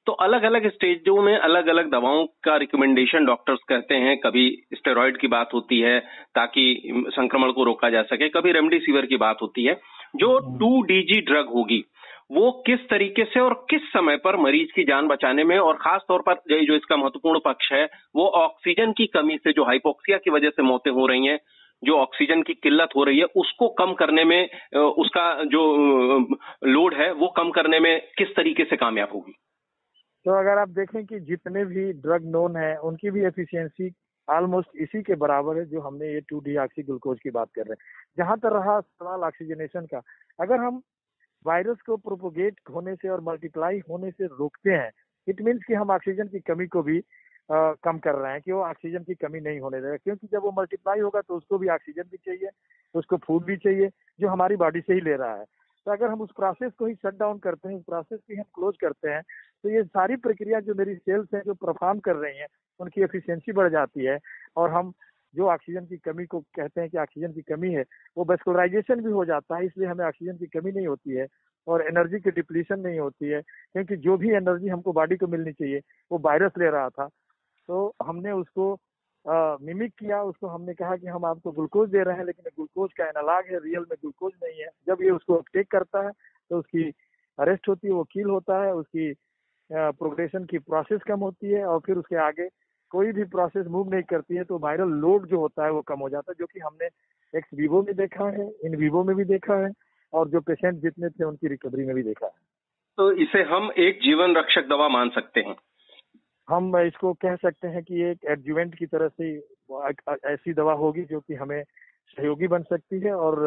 तो 0.06 0.12
अलग 0.20 0.42
अलग 0.42 0.68
स्टेजों 0.68 1.20
में 1.22 1.36
अलग 1.36 1.66
अलग 1.66 1.90
दवाओं 1.90 2.24
का 2.44 2.56
रिकमेंडेशन 2.56 3.24
डॉक्टर्स 3.24 3.60
कहते 3.68 3.94
हैं। 3.96 4.16
कभी 4.18 4.48
स्टेरॉयड 4.74 5.16
की 5.16 5.28
बात 5.28 5.54
होती 5.54 5.78
है 5.80 5.98
ताकि 6.34 6.64
संक्रमण 7.08 7.52
को 7.52 7.64
रोका 7.64 7.90
जा 7.90 8.02
सके 8.04 8.28
कभी 8.30 8.52
रेमडेसिविर 8.52 9.06
की 9.06 9.16
बात 9.16 9.42
होती 9.42 9.64
है 9.64 9.74
जो 10.16 10.38
टू 10.58 10.80
डीजी 10.82 11.20
ड्रग 11.22 11.48
होगी। 11.48 11.84
वो 12.32 12.50
किस 12.66 12.80
तरीके 12.90 13.24
से 13.24 13.40
और 13.40 13.54
किस 13.70 13.82
समय 13.88 14.16
पर 14.16 14.36
मरीज़ 14.36 14.70
की 14.74 14.84
जान 14.84 15.08
बचाने 15.08 15.44
में 15.44 15.58
और 15.58 15.76
खास 15.76 16.04
तौर 16.08 16.22
पर 16.28 16.34
जो 16.62 16.74
इसका 16.74 16.96
महत्वपूर्ण 16.96 17.40
पक्ष 17.44 17.72
है, 17.72 17.84
वो 18.16 18.26
ऑक्सीजन 18.36 18.92
की 18.92 19.06
कमी 19.06 19.36
से 19.36 19.52
जो 19.52 19.64
हाइपोक्सिया 19.64 20.18
की 20.18 20.30
वजह 20.30 20.50
से 20.50 20.62
मौतें 20.62 20.90
हो 20.90 21.06
रही 21.06 21.26
हैं, 21.26 21.38
जो 21.82 21.96
ऑक्सीजन 21.98 22.42
की 22.42 22.54
किल्लत 22.54 22.88
हो 22.96 23.04
रही 23.04 23.18
है, 23.18 23.24
उसको 23.36 23.68
कम 23.78 23.92
करने 23.94 24.24
में 24.24 24.48
उसका 24.74 25.24
जो 25.44 25.62
लोड 26.66 26.94
है, 26.94 27.12
वो 27.12 27.28
कम 27.36 27.50
करने 27.50 27.80
में 27.80 28.00
किस 28.18 28.34
तरीके 28.36 28.64
से 28.64 28.76
कामयाब 28.76 29.08
होगी? 29.14 29.32
तो 30.26 30.38
अगर 30.38 30.58
आप 30.58 30.68
देखें 30.70 31.04
कि 31.06 31.18
जितने 31.20 31.64
भी 31.64 31.92
ड्रग 31.94 32.30
नोन 32.30 32.56
है, 32.56 32.76
उनकी 32.80 33.10
भी 33.10 33.24
एफिशिएंसी 33.26 33.90
ऑलमोस्ट 34.28 34.76
इसी 34.80 35.02
के 35.02 35.14
बराबर 35.16 35.58
है 35.58 35.64
जो 35.66 35.80
हमने 35.80 36.12
ये 36.12 36.20
टू 36.28 36.38
डी 36.40 36.56
ऑक्सी 36.56 36.82
ग्लूकोज 36.82 37.18
की 37.22 37.30
बात 37.30 37.48
कर 37.54 37.62
रहे 37.62 37.72
हैं। 37.72 38.14
जहाँ 38.18 38.36
तक 38.38 38.50
रहा 38.54 38.78
सवाल 38.80 39.20
ऑक्सीजनेशन 39.20 39.86
का, 39.86 40.02
अगर 40.40 40.60
हम 40.60 40.80
वायरस 41.46 41.80
को 41.80 41.96
प्रोपोगेट 41.96 42.60
होने 42.74 42.94
से 42.94 43.08
और 43.08 43.20
मल्टीप्लाई 43.20 43.82
होने 43.90 44.10
से 44.10 44.26
रोकते 44.26 44.70
हैं 44.70 44.90
इट 45.28 45.42
मीन्स 45.42 45.64
कि 45.64 45.74
हम 45.74 45.90
ऑक्सीजन 45.90 46.28
की 46.28 46.40
कमी 46.40 46.66
को 46.66 46.82
भी 46.82 46.98
आ, 47.52 47.72
कम 47.72 47.98
कर 47.98 48.14
रहे 48.14 48.32
हैं 48.32 48.40
कि 48.40 48.52
वो 48.52 48.62
ऑक्सीजन 48.62 48.98
की 48.98 49.14
कमी 49.14 49.40
नहीं 49.40 49.60
होने 49.60 49.80
देगा 49.80 49.96
क्योंकि 49.96 50.28
जब 50.32 50.42
वो 50.42 50.54
मल्टीप्लाई 50.58 51.00
होगा 51.00 51.20
तो 51.20 51.36
उसको 51.36 51.58
भी 51.58 51.68
ऑक्सीजन 51.68 52.02
भी 52.02 52.16
चाहिए 52.16 52.50
उसको 52.94 53.16
फ़ूड 53.16 53.44
भी 53.44 53.56
चाहिए 53.56 53.90
जो 54.20 54.28
हमारी 54.28 54.56
बॉडी 54.56 54.80
से 54.80 54.94
ही 54.94 55.00
ले 55.00 55.16
रहा 55.16 55.34
है। 55.34 55.44
तो 55.86 55.92
अगर 55.92 56.06
हम 56.06 56.20
उस 56.20 56.30
प्रोसेस 56.36 56.72
को 56.78 56.86
ही 56.86 56.94
शट 56.94 57.18
डाउन 57.18 57.38
करते 57.38 57.68
हैं 57.68 57.76
उस 57.76 57.82
प्रोसेस 57.82 58.20
को 58.20 58.36
हम 58.36 58.42
क्लोज 58.42 58.74
करते 58.80 59.10
हैं 59.10 59.22
तो 59.62 59.68
ये 59.68 59.82
सारी 59.84 60.16
प्रक्रिया 60.16 60.60
जो 60.60 60.74
मेरी 60.74 60.94
सेल्स 60.94 61.28
हैं 61.34 61.42
जो 61.46 61.54
परफॉर्म 61.54 61.98
कर 61.98 62.16
रही 62.16 62.38
हैं 62.38 62.46
उनकी 62.80 63.02
एफिशिएंसी 63.02 63.52
बढ़ 63.52 63.70
जाती 63.70 64.04
है 64.04 64.18
और 64.56 64.70
हम 64.70 64.92
जो 65.34 65.48
ऑक्सीजन 65.50 65.86
की 65.86 65.96
कमी 65.98 66.24
को 66.26 66.40
कहते 66.56 66.80
हैं 66.80 66.90
कि 66.90 66.98
ऑक्सीजन 66.98 67.32
की 67.32 67.42
कमी 67.44 67.72
है, 67.72 67.84
वो 68.16 68.24
वेस्कुलराइजेशन 68.24 69.00
भी 69.02 69.10
हो 69.12 69.24
जाता 69.24 69.56
है, 69.56 69.66
इसलिए 69.66 69.88
हमें 69.88 70.04
ऑक्सीजन 70.06 70.36
की 70.36 70.46
कमी 70.48 70.72
नहीं 70.72 70.86
होती 70.86 71.14
है 71.14 71.26
और 71.66 71.86
एनर्जी 71.86 72.20
की 72.20 72.30
डिप्लीशन 72.32 72.80
नहीं 72.80 72.98
होती 72.98 73.28
है, 73.28 73.40
क्योंकि 73.72 73.96
जो 73.98 74.16
भी 74.16 74.30
एनर्जी 74.34 74.68
हमको 74.68 74.92
बॉडी 74.92 75.16
को 75.16 75.26
मिलनी 75.26 75.52
चाहिए, 75.52 75.80
वो 76.10 76.18
वायरस 76.20 76.52
ले 76.58 76.70
रहा 76.70 76.88
था। 76.90 77.06
तो 77.68 77.94
हमने 78.04 78.32
उसको 78.32 78.72
मिमिक 79.24 79.92
किया, 79.98 80.22
उसको 80.22 80.46
हमने 80.46 80.74
कहा 80.74 80.96
कि 80.96 81.06
हम 81.06 81.24
आपको 81.24 81.50
ग्लूकोज 81.52 81.90
दे 81.90 82.02
रहे 82.04 82.16
हैं, 82.16 82.24
लेकिन 82.24 82.44
ग्लूकोज 82.46 82.92
का 82.92 83.04
एनालॉग 83.06 83.52
है 83.52 83.58
रियल 83.58 83.84
में 83.90 83.96
ग्लूकोज 84.00 84.32
नहीं 84.44 84.60
है। 84.60 84.68
जब 84.88 85.02
ये 85.02 85.10
उसको 85.10 85.38
टेक 85.52 85.70
करता 85.70 86.02
है 86.06 86.10
तो 86.50 86.58
उसकी 86.58 86.82
अरेस्ट 87.38 87.68
होती 87.68 87.86
है, 87.86 87.92
वो 87.94 88.04
कील 88.04 88.26
होता 88.26 88.62
है, 88.64 88.72
उसकी 88.74 89.12
प्रोग्रेशन 89.70 90.44
की 90.44 90.58
प्रोसेस 90.60 91.00
कम 91.08 91.20
होती 91.20 91.50
है 91.50 91.64
और 91.64 91.78
फिर 91.86 91.96
उसके 91.98 92.16
आगे 92.20 92.48
कोई 92.92 93.12
भी 93.12 93.24
प्रोसेस 93.24 93.66
मूव 93.66 93.90
नहीं 93.90 94.02
करती 94.02 94.36
है 94.36 94.44
तो 94.44 94.58
वायरल 94.58 94.88
लोड 94.88 95.26
जो 95.26 95.38
होता 95.38 95.64
है 95.64 95.70
वो 95.70 95.80
कम 95.82 96.00
हो 96.00 96.08
जाता 96.08 96.32
है 96.32 96.34
जो 96.38 96.46
कि 96.46 96.60
हमने 96.60 96.86
एक्स 97.38 97.48
वीवो 97.54 97.82
में 97.82 97.94
देखा 97.96 98.28
है 98.28 98.50
इन 98.64 98.76
वीवो 98.76 99.04
में 99.04 99.16
भी 99.16 99.24
देखा 99.24 99.54
है 99.54 99.72
और 100.12 100.28
जो 100.28 100.40
पेशेंट 100.40 100.74
जितने 100.74 101.08
थे 101.08 101.24
उनकी 101.24 101.48
रिकवरी 101.48 101.86
में 101.86 101.94
भी 101.94 102.02
देखा 102.02 102.26
है। 102.26 102.32
तो 102.96 103.12
इसे 103.12 103.42
हम 103.42 103.70
एक 103.78 104.00
जीवन 104.02 104.36
रक्षक 104.36 104.68
दवा 104.68 104.88
मान 104.88 105.08
सकते 105.08 105.40
हैं। 105.40 105.56
हम 106.48 106.76
इसको 106.76 107.12
कह 107.12 107.36
सकते 107.36 107.68
हैं 107.68 107.82
कि 107.82 108.02
एक 108.02 108.18
एडजुवेंट 108.24 108.74
की 108.74 108.86
तरह 108.86 109.08
से 109.08 109.30
ऐसी 110.32 110.52
दवा 110.52 110.72
होगी 110.72 111.02
जो 111.02 111.20
कि 111.20 111.34
हमें 111.34 111.62
सहयोगी 112.08 112.46
बन 112.46 112.62
सकती 112.62 113.00
है 113.00 113.14
और 113.14 113.42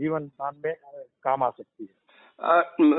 जीवन 0.00 0.26
दान 0.26 0.54
में 0.64 0.74
काम 1.22 1.42
आ 1.42 1.50
सकती 1.50 1.84
है। 1.84 2.00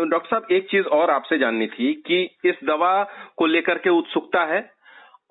डॉक्टर 0.05 0.29
साहब 0.29 0.48
एक 0.51 0.70
चीज़ 0.70 0.86
और 0.86 1.10
आपसे 1.10 1.38
जाननी 1.38 1.67
थी 1.67 1.93
कि 2.08 2.22
इस 2.46 2.55
दवा 2.63 2.93
को 3.38 3.46
लेकर 3.46 3.77
के 3.77 3.89
उत्सुकता 3.89 4.46
है? 4.46 4.81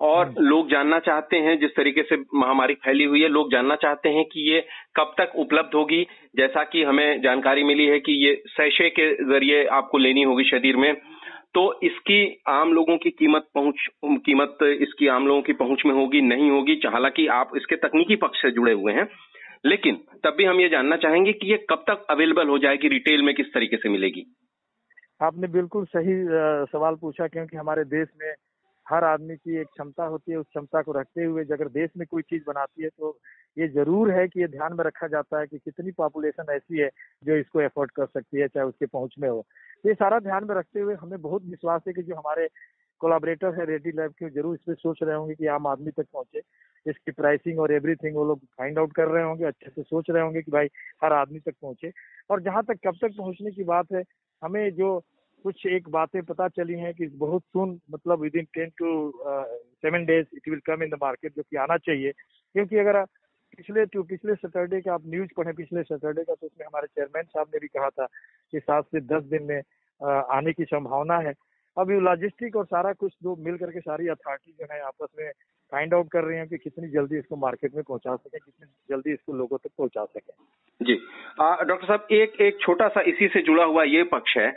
और 0.01 0.27
हम्म। 0.27 0.45
लोग 0.45 0.69
जानना 0.69 0.99
चाहते 0.99 1.37
हैं 1.37 1.59
जिस 1.59 1.75
तरीके 1.75 2.03
से 2.03 2.15
महामारी 2.35 2.73
फैली 2.73 3.03
हुई 3.03 3.21
है 3.21 3.27
लोग 3.27 3.51
जानना 3.51 3.75
चाहते 3.75 4.09
हैं 4.09 4.25
कि 4.25 4.51
ये 4.51 4.65
कब 4.95 5.13
तक 5.17 5.33
उपलब्ध 5.35 5.75
होगी। 5.75 6.01
जैसा 6.35 6.63
कि 6.63 6.83
हमें 6.83 7.21
जानकारी 7.21 7.63
मिली 7.63 7.85
है 7.85 7.99
कि 7.99 8.11
ये 8.25 8.41
सैशे 8.47 8.89
के 8.89 9.13
ज़रिए 9.23 9.65
आपको 9.65 9.97
लेनी 9.97 10.23
होगी 10.23 10.43
शरीर 10.43 10.77
में। 10.77 10.93
तो 11.53 11.79
इसकी 11.83 12.41
आम 12.49 12.73
लोगों 12.73 12.97
की 12.97 13.09
कीमत 13.09 13.47
पहुँच 13.55 13.87
कीमत 14.25 14.57
इसकी 14.63 15.07
आम 15.07 15.27
लोगों 15.27 15.41
की 15.41 15.53
पहुँच 15.53 15.81
में 15.85 15.93
होगी 15.93 16.21
नहीं 16.21 16.49
होगी 16.51 16.79
हालाँकि 16.85 17.27
आप 17.27 17.51
इसके 17.55 17.75
तकनीकी 17.75 18.15
पक्ष 18.15 18.41
से 18.41 18.51
जुड़े 18.51 18.73
हुए 18.73 18.93
हैं। 18.93 19.07
लेकिन 19.65 19.95
तब 20.23 20.35
भी 20.37 20.43
हम 20.43 20.59
ये 20.59 20.69
जानना 20.69 20.95
चाहेंगे 20.97 21.33
कि 21.33 21.51
ये 21.51 21.57
कब 21.69 21.83
तक 21.89 22.05
अवेलेबल 22.09 22.47
हो 22.47 22.57
जाएगी 22.57 22.87
रिटेल 22.87 23.21
में 23.21 23.35
किस 23.35 23.53
तरीके 23.53 23.77
से 23.77 23.89
मिलेगी। 23.89 24.25
आपने 25.21 25.47
बिल्कुल 25.47 25.85
सही 25.85 26.13
सवाल 26.71 26.95
पूछा 26.95 27.27
क्योंकि 27.27 27.57
हमारे 27.57 27.83
देश 27.83 28.07
में 28.21 28.33
हर 28.85 29.03
आदमी 29.03 29.35
की 29.35 29.57
एक 29.57 29.67
क्षमता 29.67 30.05
होती 30.05 30.31
है, 30.31 30.37
उस 30.37 30.45
क्षमता 30.47 30.81
को 30.81 30.91
रखते 30.91 31.23
हुए 31.23 31.43
अगर 31.43 31.67
देश 31.69 31.89
में 31.97 32.05
कोई 32.07 32.21
चीज़ 32.23 32.43
बनाती 32.47 32.83
है 32.83 32.89
तो 32.89 33.17
ये 33.57 33.67
ज़रूर 33.69 34.11
है 34.11 34.27
कि 34.27 34.39
ये 34.41 34.47
ध्यान 34.47 34.73
में 34.73 34.83
रखा 34.85 35.07
जाता 35.07 35.39
है 35.39 35.47
कि 35.47 35.57
कितनी 35.59 35.91
पॉपुलेशन 35.91 36.51
ऐसी 36.53 36.79
है 36.79 36.89
जो 37.23 37.35
इसको 37.35 37.61
एफोर्ड 37.61 37.91
कर 37.91 38.05
सकती 38.05 38.39
है, 38.39 38.47
चाहे 38.47 38.65
उसके 38.65 38.85
पहुँच 38.85 39.15
में 39.19 39.29
हो। 39.29 39.45
ये 39.85 39.93
सारा 39.93 40.19
ध्यान 40.19 40.45
में 40.45 40.55
रखते 40.55 40.79
हुए 40.79 40.95
हमें 40.95 41.21
बहुत 41.21 41.43
विश्वास 41.45 41.81
है 41.87 41.93
कि 41.93 42.01
जो 42.01 42.15
हमारे 42.15 42.47
कोलाबरेटर 43.01 43.59
है 43.59 43.65
रेडी 43.65 43.91
लैब 43.91 44.11
के 44.11 44.29
ज़रूर 44.29 44.55
इस 44.55 44.61
पर 44.67 44.75
सोच 44.75 44.99
रहे 45.03 45.15
होंगे 45.15 45.35
कि 45.35 45.47
आम 45.49 45.67
आदमी 45.67 45.91
तक 45.91 46.05
पहुँचे। 46.13 46.41
इसकी 46.85 47.11
प्राइसिंग 47.11 47.59
और 47.59 47.71
एवरीथिंग 47.73 48.15
वो 48.15 48.25
लोग 48.25 48.39
फाइंड 48.57 48.77
आउट 48.79 48.93
कर 48.95 49.07
रहे 49.07 49.23
होंगे, 49.23 49.45
अच्छे 49.45 49.69
से 49.69 49.81
सोच 49.83 50.09
रहे 50.09 50.23
होंगे 50.23 50.41
कि 50.41 50.51
भाई 50.51 50.67
हर 51.03 51.13
आदमी 51.13 51.39
तक 51.39 51.53
पहुँचे। 51.61 51.91
और 52.29 52.41
जहाँ 52.41 52.63
तक 52.63 52.79
कब 52.85 52.97
तक 53.01 53.17
पहुँचने 53.17 53.51
की 53.51 53.63
बात 53.63 53.91
है, 53.93 54.03
हमें 54.41 54.69
जो 54.75 54.97
कुछ 55.43 55.65
एक 55.67 55.89
बातें 55.89 56.21
पता 56.23 56.47
चली 56.49 56.73
हैं 56.79 56.93
कि 56.93 57.07
बहुत 57.17 57.43
सुन 57.43 57.79
मतलब 57.91 58.21
within 58.35 58.45
ten 58.53 58.69
to 58.77 58.89
seven 59.25 60.05
days 60.05 60.27
it 60.35 60.49
will 60.49 60.59
come 60.65 60.83
in 60.83 60.89
the 60.89 60.99
market 61.01 61.35
जो 61.35 61.43
कि 61.43 61.57
आना 61.57 61.77
चाहिए। 61.77 62.11
क्योंकि 62.55 62.77
अगर 62.77 63.03
पिछले 63.57 63.85
टू 63.85 64.03
पिछले 64.09 64.35
सैटरडे 64.35 64.81
का 64.81 64.93
आप 64.93 65.07
न्यूज़ 65.07 65.29
पढ़े 65.37 65.53
पिछले 65.53 65.83
सैटरडे 65.83 66.23
का 66.23 66.33
तो 66.33 66.45
उसमें 66.47 66.65
हमारे 66.65 66.87
चेयरमैन 66.87 67.23
साहब 67.25 67.47
ने 67.53 67.59
भी 67.59 67.67
कहा 67.67 67.89
था 67.89 68.05
कि 68.53 68.59
सात 68.59 68.85
से 68.85 69.01
दस 69.07 69.23
दिन 69.25 69.43
में 69.43 69.61
uh, 69.61 70.23
आने 70.31 70.53
की 70.53 70.63
संभावना 70.65 71.17
है। 71.19 71.33
अब 71.77 71.91
ये 71.91 71.99
लॉजिस्टिक 71.99 72.55
और 72.55 72.65
सारा 72.65 72.91
कुछ 72.93 73.11
जो 73.23 73.35
मिल 73.35 73.57
करके 73.57 73.79
सारी 73.79 74.07
अथॉरिटी 74.07 74.51
जो 74.51 74.65
है 74.71 74.79
आपस 74.83 75.07
में 75.19 75.31
फाइंड 75.71 75.93
आउट 75.93 76.09
कर 76.11 76.23
रहे 76.23 76.37
हैं 76.37 76.47
कि 76.47 76.57
कितनी 76.57 76.87
जल्दी 76.89 77.17
इसको 77.17 77.35
मार्केट 77.35 77.75
में 77.75 77.83
पहुँचा 77.83 78.15
सके 78.15 78.39
कितनी 78.39 78.67
जल्दी 78.89 79.13
इसको 79.13 79.33
लोगों 79.33 79.57
तक 79.57 79.69
पहुँचा 79.77 80.03
सके। 80.05 80.85
जी। 80.85 80.95
डॉक्टर 81.65 81.87
साहब 81.87 82.07
एक 82.11 82.41
एक 82.41 82.57
छोटा 82.61 82.87
सा 82.87 83.01
इसी 83.07 83.27
से 83.27 83.41
जुड़ा 83.41 83.63
हुआ 83.63 83.83
ये 83.83 84.03
पक्ष 84.11 84.37
है 84.37 84.49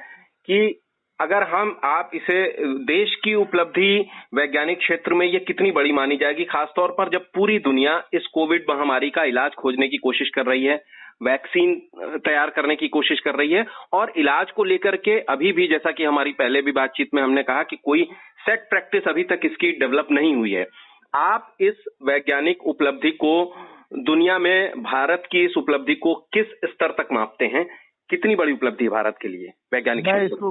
कि 0.47 0.81
अगर 1.21 1.43
हम, 1.43 1.81
आप 1.85 2.11
इसे, 2.15 2.57
देश 2.85 3.15
की 3.25 3.35
उपलब्धि 3.35 4.07
वैज्ञानिक 4.35 4.79
क्षेत्र 4.79 5.15
में 5.15 5.27
ये 5.27 5.39
कितनी 5.39 5.71
बड़ी 5.71 5.93
मानी 5.93 6.17
जाएगी? 6.17 6.45
खासतौर 6.45 6.89
पर 6.99 7.09
जब 7.09 7.21
पूरी 7.35 7.59
दुनिया 7.59 8.05
इस 8.15 8.27
कोविड 8.27 8.65
महामारी 8.71 9.11
का 9.11 9.25
इलाज 9.25 9.55
खोजने 9.55 9.89
की 9.89 9.97
कोशिश 9.97 10.29
कर 10.29 10.47
रही 10.47 10.65
है, 10.65 10.85
वैक्सीन 11.23 11.83
तैयार 12.01 12.51
करने 12.51 12.77
की 12.77 12.89
कोशिश 12.89 13.21
कर 13.21 13.35
रही 13.35 13.53
है, 13.53 13.67
और 13.93 14.13
इलाज 14.17 14.51
को 14.51 14.65
लेकर 14.65 14.97
के 14.97 15.21
अभी 15.21 15.53
भी, 15.53 15.67
जैसा 15.67 15.91
कि 15.91 16.05
हमारी 16.05 16.33
पहले 16.33 16.63
भी 16.63 16.73
बातचीत 16.73 17.11
में 17.15 17.23
हमने 17.23 17.43
कहा 17.43 17.63
कि 17.63 17.77
कोई 17.77 18.03
सेट 18.47 18.61
प्रैक्टिस 18.61 19.09
अभी 19.09 19.25
तक 19.25 19.41
इसकी 19.45 19.73
डेवलप 19.73 20.09
नहीं 20.11 20.35
हुई 20.35 20.53
है। 20.53 20.67
आप 21.15 21.57
इस 21.61 21.85
वैज्ञानिक 22.03 22.63
उपलब्धि 22.63 23.11
को, 23.11 23.55
दुनिया 23.93 24.39
में, 24.39 24.83
भारत 24.83 25.23
की 25.33 25.45
इस 25.45 25.57
उपलब्धि 25.57 25.95
को 25.95 26.15
किस 26.15 26.47
स्तर 26.47 26.91
तक 26.91 27.09
मापते 27.13 27.45
हैं? 27.45 27.84
कितनी 28.15 28.35
बड़ी 28.37 28.53
उपलब्धि 28.53 28.85
है 28.85 28.91
भारत 28.91 29.17
के 29.23 29.29
लिए 29.29 29.53
वैज्ञानिक 29.75 30.07
मैं 30.07 30.25
इसको 30.25 30.51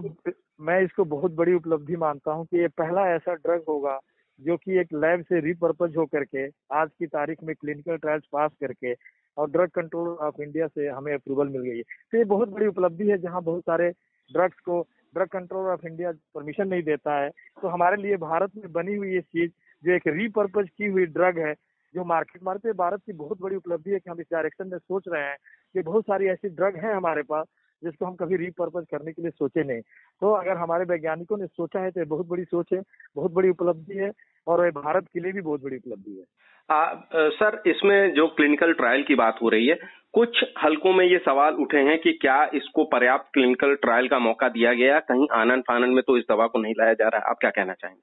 मैं 0.61 0.81
इसको 0.81 1.03
बहुत 1.05 1.31
बड़ी 1.31 1.53
उपलब्धि 1.53 1.95
मानता 1.95 2.31
हूँ 2.31 2.45
कि 2.45 2.57
ये 2.57 2.67
पहला 2.67 3.07
ऐसा 3.09 3.33
ड्रग 3.35 3.63
होगा 3.69 3.99
जो 4.39 4.57
कि 4.57 4.79
एक 4.79 4.93
लैब 4.93 5.21
से 5.21 5.39
रिपर्पज 5.39 5.95
होकर 5.97 6.23
के 6.23 6.45
आज 6.73 6.89
की 6.99 7.07
तारीख 7.07 7.43
में 7.43 7.55
क्लिनिकल 7.55 7.97
ट्रायल्स 7.97 8.23
पास 8.31 8.51
करके 8.61 8.93
और 9.37 9.49
ड्रग 9.49 9.69
कंट्रोल 9.69 10.09
ऑफ़ 10.27 10.41
इंडिया 10.41 10.67
से 10.67 10.87
हमें 10.87 11.13
अप्रूवल 11.13 11.47
मिल 11.47 11.61
गई 11.61 11.77
है। 11.77 11.83
तो 11.83 12.17
ये 12.17 12.23
बहुत 12.23 12.49
बड़ी 12.49 12.67
उपलब्धि 12.67 13.09
है 13.09 13.17
जहाँ 13.17 13.41
बहुत 13.43 13.61
सारे 13.61 13.89
ड्रग्स 14.31 14.59
को 14.59 14.81
drug 15.15 15.27
control 15.27 15.69
of 15.71 15.87
India 15.87 16.11
permission 16.35 16.67
नहीं 16.67 16.83
देता 16.83 17.19
है। 17.19 17.29
तो 17.61 17.67
हमारे 17.67 18.01
लिए 18.01 18.17
भारत 18.17 18.51
में 18.57 18.71
बनी 18.71 18.95
हुई 18.95 19.13
ये 19.13 19.21
चीज़ 19.21 19.51
जो 19.83 19.91
एक 19.91 20.07
रिपर्पज 20.07 20.69
की 20.69 20.87
हुई 20.87 21.05
ड्रग 21.05 21.39
है 21.39 21.53
जो 21.95 22.03
मार्केट 22.05 22.43
मारते 22.43 22.71
भारत 22.73 23.01
की 23.05 23.13
बहुत 23.13 23.41
बड़ी 23.41 23.55
उपलब्धि 23.55 23.91
है 23.91 23.99
कि 23.99 24.09
हम 24.09 24.19
इस 24.19 24.27
डायरेक्शन 24.31 24.67
में 24.67 24.77
सोच 24.77 25.03
रहे 25.07 25.23
हैं। 25.23 25.37
कि 25.75 25.81
बहुत 25.81 26.03
सारी 26.03 26.27
ऐसी 26.27 26.49
ड्रग 26.49 26.75
है 26.75 26.93
हमारे 26.93 27.21
पास 27.23 27.45
जिसको 27.83 28.05
हम 28.05 28.15
कभी 28.15 28.35
रिपर्पज 28.35 28.85
करने 28.91 29.11
के 29.11 29.21
लिए 29.21 29.31
सोचे 29.31 29.63
नहीं। 29.63 29.81
तो 30.21 30.31
अगर 30.33 30.57
हमारे 30.57 30.85
वैज्ञानिकों 30.85 31.37
ने 31.37 31.47
सोचा 31.47 31.79
है 31.79 31.91
तो 31.91 32.05
बहुत 32.05 32.27
बड़ी 32.27 32.43
सोच 32.43 32.73
है 32.73 32.81
बहुत 33.15 33.31
बड़ी 33.31 33.49
उपलब्धि 33.49 33.97
है 33.97 34.11
और 34.47 34.69
भारत 34.71 35.07
के 35.13 35.19
लिए 35.19 35.31
भी 35.31 35.41
बहुत 35.41 35.63
बड़ी 35.63 35.77
उपलब्धि 35.77 36.11
है। 36.11 36.25
आ, 36.69 36.93
सर 37.29 37.61
इसमें 37.67 38.13
जो 38.13 38.27
क्लिनिकल 38.27 38.73
ट्रायल 38.73 39.03
की 39.03 39.15
बात 39.15 39.39
हो 39.41 39.49
रही 39.49 39.67
है 39.67 39.77
कुछ 40.13 40.43
हलकों 40.63 40.93
में 40.93 41.05
ये 41.05 41.17
सवाल 41.17 41.53
उठे 41.55 41.77
हैं 41.77 41.97
कि 42.01 42.11
क्या 42.13 42.43
इसको 42.53 42.83
पर्याप्त 42.85 43.29
क्लिनिकल 43.33 43.75
ट्रायल 43.75 44.07
का 44.07 44.19
मौका 44.19 44.49
दिया 44.49 44.73
गया? 44.73 44.99
कहीं 44.99 45.27
आनंद 45.31 45.63
फानंद 45.67 45.95
में 45.95 46.03
तो 46.07 46.17
इस 46.17 46.23
दवा 46.29 46.47
को 46.47 46.59
नहीं 46.59 46.73
लाया 46.79 46.93
जा 46.93 47.07
रहा 47.07 47.29
आप 47.29 47.37
क्या 47.39 47.49
कहना 47.49 47.73
चाहेंगे? 47.73 48.01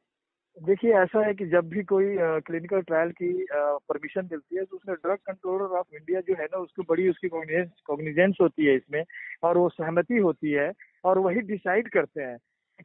देखिए, 0.61 0.93
ऐसा 0.93 1.25
है 1.27 1.33
कि 1.35 1.45
जब 1.47 1.69
भी 1.69 1.83
कोई 1.91 2.17
क्लिनिकल 2.47 2.81
ट्रायल 2.89 3.11
की 3.13 3.29
परमिशन 3.53 4.29
मिलती 4.31 4.57
है 4.57 4.65
तो 4.65 4.77
उसमें 4.77 4.95
ड्रग 4.97 5.19
कंट्रोलर 5.27 5.77
ऑफ़ 5.79 5.95
इंडिया 5.95 6.21
जो 6.21 6.35
है 6.39 6.45
ना, 6.45 6.59
उसको 6.59 6.83
बड़ी 6.89 7.09
उसकी 7.11 7.29
कॉग्निजेंस 7.29 8.37
होती 8.41 8.67
है 8.67 8.75
इसमें 8.77 9.03
और 9.43 9.59
वो 9.59 9.69
सहमति 9.69 10.17
होती 10.19 10.53
है 10.53 10.73
और 11.05 11.19
वही 11.19 11.41
डिसाइड 11.53 11.89
करते 11.93 12.23
हैं 12.23 12.37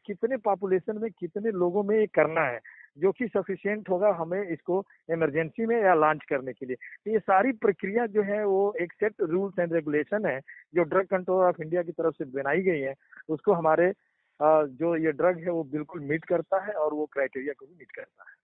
कितने 0.06 0.36
पॉपुलेशन 0.36 0.98
में 1.02 1.10
कितने 1.10 1.50
लोगों 1.52 1.82
में 1.82 1.96
ये 1.98 2.06
करना 2.14 2.40
है, 2.46 2.58
जो 2.98 3.12
कि 3.12 3.26
सफिशियंट 3.28 3.88
होगा 3.90 4.08
हमें 4.18 4.42
इसको 4.42 4.82
इमरजेंसी 5.12 5.66
में 5.66 5.76
या 5.76 5.94
लॉन्च 5.94 6.24
करने 6.30 6.52
के 6.52 6.66
लिए। 6.66 6.76
तो 6.76 7.10
ये 7.10 7.18
सारी 7.18 7.52
प्रक्रिया 7.54 8.06
जो 8.06 8.22
है, 8.22 8.44
वो 8.44 8.74
एक 8.82 8.92
सेट 8.92 9.14
रूल्स 9.22 9.58
एंड 9.58 9.72
रेगुलेशन 9.74 10.26
है, 10.26 10.40
जो 10.74 10.82
ड्रग 10.84 11.06
कंट्रोल 11.06 11.44
ऑफ़ 11.44 11.62
इंडिया 11.62 11.82
की 11.82 11.92
तरफ़ 11.92 12.14
से 12.14 12.24
बनाई 12.32 12.62
गई 12.62 12.80
है, 12.80 12.94
उसको 13.28 13.52
हमारे 13.52 13.92
जो 14.40 14.96
ये 14.96 15.12
ड्रग 15.12 15.38
है 15.38 15.50
वो 15.50 15.62
बिल्कुल 15.64 16.00
मीट 16.00 16.24
करता 16.24 16.64
है 16.64 16.72
और 16.72 16.94
वो 16.94 17.06
क्राइटेरिया 17.06 17.52
को 17.58 17.66
भी 17.66 17.74
मीट 17.78 17.90
करता 17.90 18.24
है। 18.28 18.34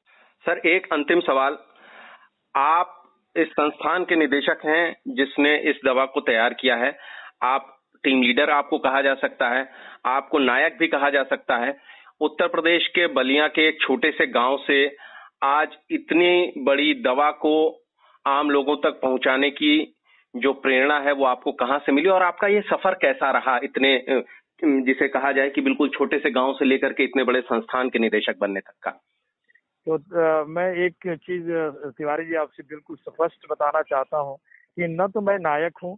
सर, 0.44 0.68
एक 0.68 0.86
अंतिम 0.92 1.20
सवाल। 1.20 1.58
आप 2.54 2.98
इस 3.36 3.48
संस्थान 3.48 4.04
के 4.04 4.16
निदेशक 4.16 4.64
हैं 4.66 4.96
जिसने 5.08 5.56
इस 5.70 5.80
दवा 5.84 6.04
को 6.04 6.20
तैयार 6.20 6.54
किया 6.54 6.76
है। 6.76 6.96
आप 7.42 7.78
टीम 8.04 8.22
लीडर 8.22 8.50
आपको 8.50 8.78
कहा 8.78 9.00
जा 9.02 9.14
सकता 9.14 9.48
है, 9.48 9.68
आपको 10.06 10.38
नायक 10.38 10.76
भी 10.78 10.86
कहा 10.88 11.10
जा 11.10 11.22
सकता 11.22 11.56
है। 11.56 11.76
उत्तर 12.20 12.48
प्रदेश 12.48 12.86
के 12.88 13.06
बलिया 13.06 13.46
के 13.48 13.68
एक 13.68 13.80
छोटे 13.80 14.10
से 14.10 14.26
गाँव 14.26 14.56
से 14.66 14.96
आज 15.42 15.76
इतनी 15.90 16.52
बड़ी 16.58 16.92
दवा 16.94 17.30
को 17.30 17.54
आम 18.26 18.50
लोगों 18.50 18.76
तक 18.76 19.00
पहुँचाने 19.02 19.50
की 19.50 19.94
जो 20.34 20.52
प्रेरणा 20.52 20.98
है 20.98 21.12
वो 21.12 21.24
आपको 21.24 21.52
कहाँ 21.52 21.78
से 21.78 21.92
मिली 21.92 22.08
और 22.08 22.22
आपका 22.22 22.46
ये 22.46 22.60
सफ़र 22.60 22.94
कैसा 22.94 23.30
रहा 23.30 23.58
इतने 23.64 23.96
जिसे 24.62 25.08
कहा 25.08 25.32
जाए 25.32 25.50
कि 25.50 25.60
बिल्कुल 25.60 25.88
छोटे 25.88 26.18
से 26.18 26.30
गाँव 26.30 26.52
से 26.52 26.64
लेकर 26.64 26.92
के 26.92 27.04
इतने 27.04 27.24
बड़े 27.24 27.40
संस्थान 27.40 27.88
के 27.88 27.98
निदेशक 27.98 28.36
बनने 28.40 28.60
तक 28.60 28.74
का। 28.82 28.90
तो 29.86 30.44
मैं 30.46 30.66
एक 30.84 30.94
चीज़, 31.06 31.46
तिवारी 31.98 32.24
जी 32.26 32.34
आपसे 32.34 32.62
बिल्कुल 32.62 32.96
स्पष्ट 32.96 33.46
बताना 33.50 33.82
चाहता 33.82 34.18
हूँ 34.18 34.36
कि 34.76 34.86
न 34.90 35.06
तो 35.08 35.20
मैं 35.20 35.38
नायक 35.38 35.78
हूँ, 35.82 35.96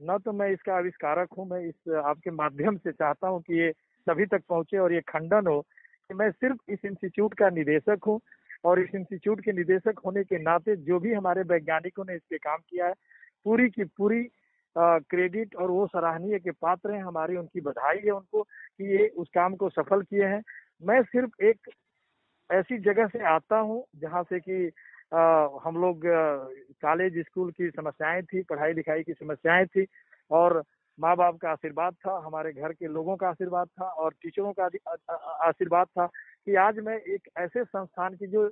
न 0.00 0.18
तो 0.18 0.32
मैं 0.32 0.48
इसका 0.50 0.76
आविष्कारक 0.76 1.28
हूँ, 1.38 1.48
मैं 1.50 1.60
इस 1.60 1.88
आपके 2.04 2.30
माध्यम 2.30 2.76
से 2.76 2.92
चाहता 2.92 3.28
हूँ 3.28 3.40
कि 3.42 3.60
ये 3.60 3.70
सभी 4.06 4.26
तक 4.26 4.42
पहुँचे 4.48 4.78
और 4.78 4.92
ये 4.92 5.00
खंडन 5.00 5.46
हो 5.46 5.60
कि 6.10 6.14
मैं 6.14 6.30
सिर्फ़ 6.30 6.72
इस 6.72 6.84
इंस्टीट्यूट 6.84 7.34
का 7.34 7.50
निदेशक 7.50 8.04
हूँ 8.06 8.20
और 8.64 8.80
इस 8.80 8.94
इंस्टीट्यूट 8.94 9.40
के 9.40 9.52
निदेशक 9.52 9.98
होने 10.06 10.22
के 10.24 10.38
नाते 10.38 10.76
जो 10.76 10.98
भी 11.00 11.12
हमारे 11.12 11.42
वैज्ञानिकों 11.42 12.04
ने 12.04 12.14
इस 12.14 12.22
पे 12.30 12.38
काम 12.38 12.58
किया 12.70 12.86
है, 12.86 12.92
पूरी 13.46 13.68
की 13.70 13.84
पूरी 13.84 14.20
क्रेडिट 14.78 15.54
और 15.56 15.70
वो 15.70 15.86
सराहनीय 15.86 16.38
के 16.38 16.50
पात्र 16.50 16.90
हैं 16.90 17.02
हमारी 17.04 17.36
उनकी 17.36 17.60
बधाई 17.60 17.98
है 18.04 18.10
उनको 18.10 18.42
कि 18.42 18.96
ये 18.96 19.08
उस 19.08 19.28
काम 19.34 19.54
को 19.54 19.68
सफल 19.68 20.02
किए 20.02 20.24
हैं। 20.24 20.42
मैं 20.84 21.02
सिर्फ़ 21.02 21.44
एक 21.44 21.70
ऐसी 22.52 22.78
जगह 22.78 23.06
से 23.06 23.24
आता 23.24 23.58
हूँ 23.58 23.84
जहाँ 23.96 24.22
से 24.22 24.40
कि 24.40 24.70
आ, 25.14 25.48
हम 25.64 25.76
लोग 25.76 26.00
कॉलेज 26.82 27.18
स्कूल 27.18 27.50
की 27.50 27.70
समस्याएँ 27.70 28.22
थी 28.22 28.42
पढ़ाई 28.42 28.72
लिखाई 28.72 29.02
की 29.02 29.12
समस्याएँ 29.12 29.66
थी 29.66 29.86
और 30.30 30.62
माँ 31.00 31.16
बाप 31.16 31.36
का 31.36 31.50
आशीर्वाद 31.50 31.94
था 31.94 32.22
हमारे 32.26 32.52
घर 32.52 32.72
के 32.72 32.86
लोगों 32.86 33.16
का 33.16 33.28
आशीर्वाद 33.28 33.66
था 33.66 33.84
और 33.84 34.12
टीचरों 34.12 34.52
का 34.60 34.64
आशीर्वाद 35.48 35.86
था 35.86 36.06
कि 36.06 36.54
आज 36.54 36.78
मैं 36.78 36.96
एक 36.96 37.28
ऐसे 37.38 37.64
संस्थान 37.64 38.14
की 38.14 38.26
जो 38.26 38.46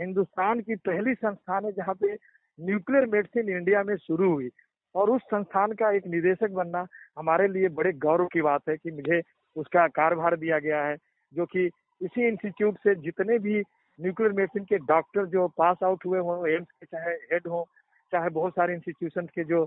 हिंदुस्तान 0.00 0.60
की 0.60 0.74
पहली 0.74 1.14
संस्थान 1.14 1.64
है 1.64 1.72
जहाँ 1.72 1.94
पे 1.94 2.14
न्यूक्लियर 2.60 3.06
मेडिसिन 3.06 3.48
इंडिया 3.56 3.82
में 3.82 3.96
शुरू 3.96 4.32
हुई। 4.32 4.50
और 4.94 5.10
उस 5.10 5.22
संस्थान 5.22 5.72
का 5.72 5.90
एक 5.90 6.06
निदेशक 6.06 6.50
बनना 6.50 6.86
हमारे 7.18 7.48
लिए 7.48 7.68
बड़े 7.68 7.92
गौरव 7.92 8.26
की 8.26 8.42
बात 8.42 8.68
है 8.68 8.76
कि 8.76 8.90
मुझे 8.90 9.20
उसका 9.56 9.86
कार्यभार 9.88 10.36
दिया 10.36 10.58
गया 10.58 10.82
है, 10.84 10.96
जो 11.32 11.46
कि 11.46 11.66
इसी 12.00 12.26
इंस्टीट्यूट 12.28 12.78
से 12.78 12.94
जितने 12.94 13.38
भी 13.38 13.60
न्यूक्लियर 13.98 14.32
मेडिसिन 14.32 14.64
के 14.64 14.78
डॉक्टर 14.86 15.26
जो 15.26 15.46
पास 15.58 15.76
आउट 15.84 16.06
हुए 16.06 16.18
हों, 16.18 16.46
एम्स 16.48 16.68
के 16.70 16.86
चाहे 16.86 17.14
हेड 17.32 17.46
हो, 17.46 17.66
चाहे 18.12 18.28
बहुत 18.30 18.52
सारे 18.52 18.74
इंस्टीट्यूशन 18.74 19.26
के 19.26 19.44
जो 19.44 19.66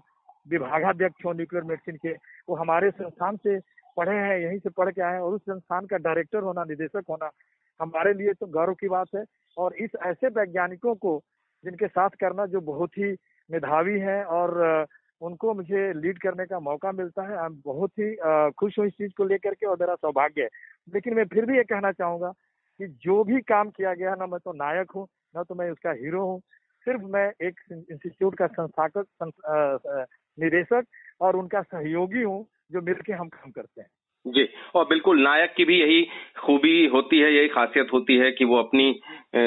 विभागाध्यक्ष 0.50 1.26
हों 1.26 1.34
न्यूक्लियर 1.34 1.64
मेडिसिन 1.64 1.96
के, 1.96 2.14
वो 2.50 2.56
हमारे 2.56 2.90
संस्थान 2.92 3.38
से 3.38 3.60
पढ़े 3.98 4.16
हैं, 4.16 4.38
यहीं 4.40 4.60
से 4.60 4.70
पढ़ 4.70 4.90
के 4.92 5.02
आए 5.02 5.14
हैं 5.14 5.20
और 5.20 5.34
उस 5.34 5.42
संस्थान 5.42 5.86
का 5.86 5.98
डायरेक्टर 5.98 6.40
होना, 6.40 6.64
निदेशक 6.64 7.04
होना 7.10 7.30
हमारे 7.80 8.14
लिए 8.14 8.34
तो 8.34 8.48
गौरव 8.48 8.74
की 8.74 8.88
बात 8.88 9.08
है। 9.16 9.24
और 9.58 9.74
इस 9.76 9.90
ऐसे 10.06 10.28
वैज्ञानिकों 10.28 10.96
को 10.96 11.22
जिनके 11.64 11.88
साथ 11.88 12.10
करना 12.20 12.46
जो 12.46 12.62
बहुत 12.62 12.98
ही 12.98 13.12
मेधावी 13.50 14.00
हैं 14.00 14.24
और 14.24 14.86
उनको 15.24 15.54
मुझे 15.54 15.82
लीड 15.96 16.18
करने 16.20 16.46
का 16.46 16.60
मौका 16.60 16.92
मिलता 16.92 17.24
है। 17.24 17.42
मैं 17.42 17.62
बहुत 17.66 17.92
ही 18.00 18.16
खुश 18.60 18.80
हूँ 18.80 18.86
इस 18.88 18.94
चीज़ 18.94 19.12
को 19.18 19.26
लेकर 19.26 19.54
के 19.54 19.66
और 19.66 19.78
मेरा 19.80 19.96
सौभाग्य 19.96 20.42
है। 20.42 20.50
लेकिन 20.88 21.14
मैं 21.14 21.26
फिर 21.34 21.46
भी 21.46 21.58
ये 21.58 21.64
कहना 21.64 21.92
चाहूँगा 21.92 22.32
कि 22.80 22.88
जो 23.04 23.24
भी 23.24 23.42
काम 23.44 23.70
किया 23.70 23.94
गया 23.94 24.16
ना 24.16 24.26
मैं 24.28 24.40
तो 24.40 24.54
नायक 24.54 24.92
हूँ, 24.92 25.08
ना 25.36 25.44
तो 25.44 25.56
मैं 25.56 25.70
उसका 25.72 25.92
हीरो 25.94 26.26
हूँ। 26.26 26.40
सिर्फ़ 26.88 27.02
मैं 27.08 27.28
एक 27.48 27.60
इंस्टीट्यूट 27.72 28.36
का 28.36 28.48
संस्थापक 28.48 29.06
निदेशक 30.38 30.86
और 31.22 31.36
उनका 31.36 31.62
सहयोगी 31.62 32.22
हूँ 32.22 32.46
जो 32.72 32.82
मिलकर 32.82 33.14
हम 33.14 33.28
काम 33.30 33.52
करते 33.52 33.82
हैं। 33.82 33.90
जी, 34.26 34.48
और 34.76 34.86
बिल्कुल 34.86 35.22
नायक 35.24 35.54
की 35.58 35.66
भी 35.66 35.80
यही 35.80 36.04
खूबी 36.40 36.86
होती 36.88 37.20
है, 37.20 37.34
यही 37.34 37.48
खासियत 37.48 37.88
होती 37.94 38.18
है 38.18 38.32
कि 38.32 38.46
वो 38.46 38.58
अपनी 38.58 38.90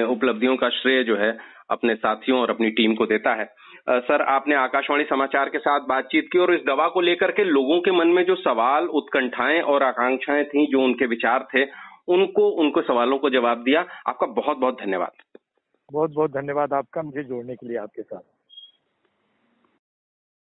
उपलब्धियों 0.05 0.57
का 0.57 0.69
श्रेय 0.71 1.03
जो 1.05 1.17
है 1.17 1.37
अपने 1.71 1.95
साथियों 1.95 2.41
और 2.41 2.51
अपनी 2.51 2.71
टीम 2.71 2.95
को 2.95 3.07
देता 3.07 3.35
है। 3.35 3.45
सर, 3.91 4.23
आपने 4.23 4.55
आकाशवाणी 4.55 5.05
समाचार 5.05 5.49
के 5.49 5.59
साथ 5.59 5.81
बातचीत 5.81 6.29
की 6.33 6.39
और 6.39 6.55
इस 6.55 6.61
दवा 6.67 6.89
को 6.89 7.01
लेकर 7.01 7.31
के 7.31 7.45
लोगों 7.45 7.81
के 7.81 7.91
मन 7.91 8.09
में 8.09 8.25
जो 8.25 8.35
सवाल, 8.35 8.85
उत्कंठाएँ 8.85 9.61
और 9.61 9.83
आकांक्षाएँ 9.83 10.45
थी, 10.45 10.67
जो 10.67 10.83
उनके 10.83 11.07
विचार 11.07 11.47
थे, 11.55 11.65
उनको 12.09 12.49
उनको 12.49 12.83
सवालों 12.83 13.19
को 13.19 13.31
जवाब 13.31 13.63
दिया। 13.63 13.87
आपका 14.07 14.27
बहुत 14.27 14.57
बहुत 14.57 14.75
धन्यवाद। 14.75 15.39
बहुत 15.93 16.11
बहुत 16.11 16.31
धन्यवाद 16.31 16.73
आपका 16.73 17.03
मुझे 17.03 17.23
जोड़ने 17.23 17.55
के 17.55 17.69
लिए 17.69 17.77
आपके 17.77 18.03
साथ। 18.03 18.36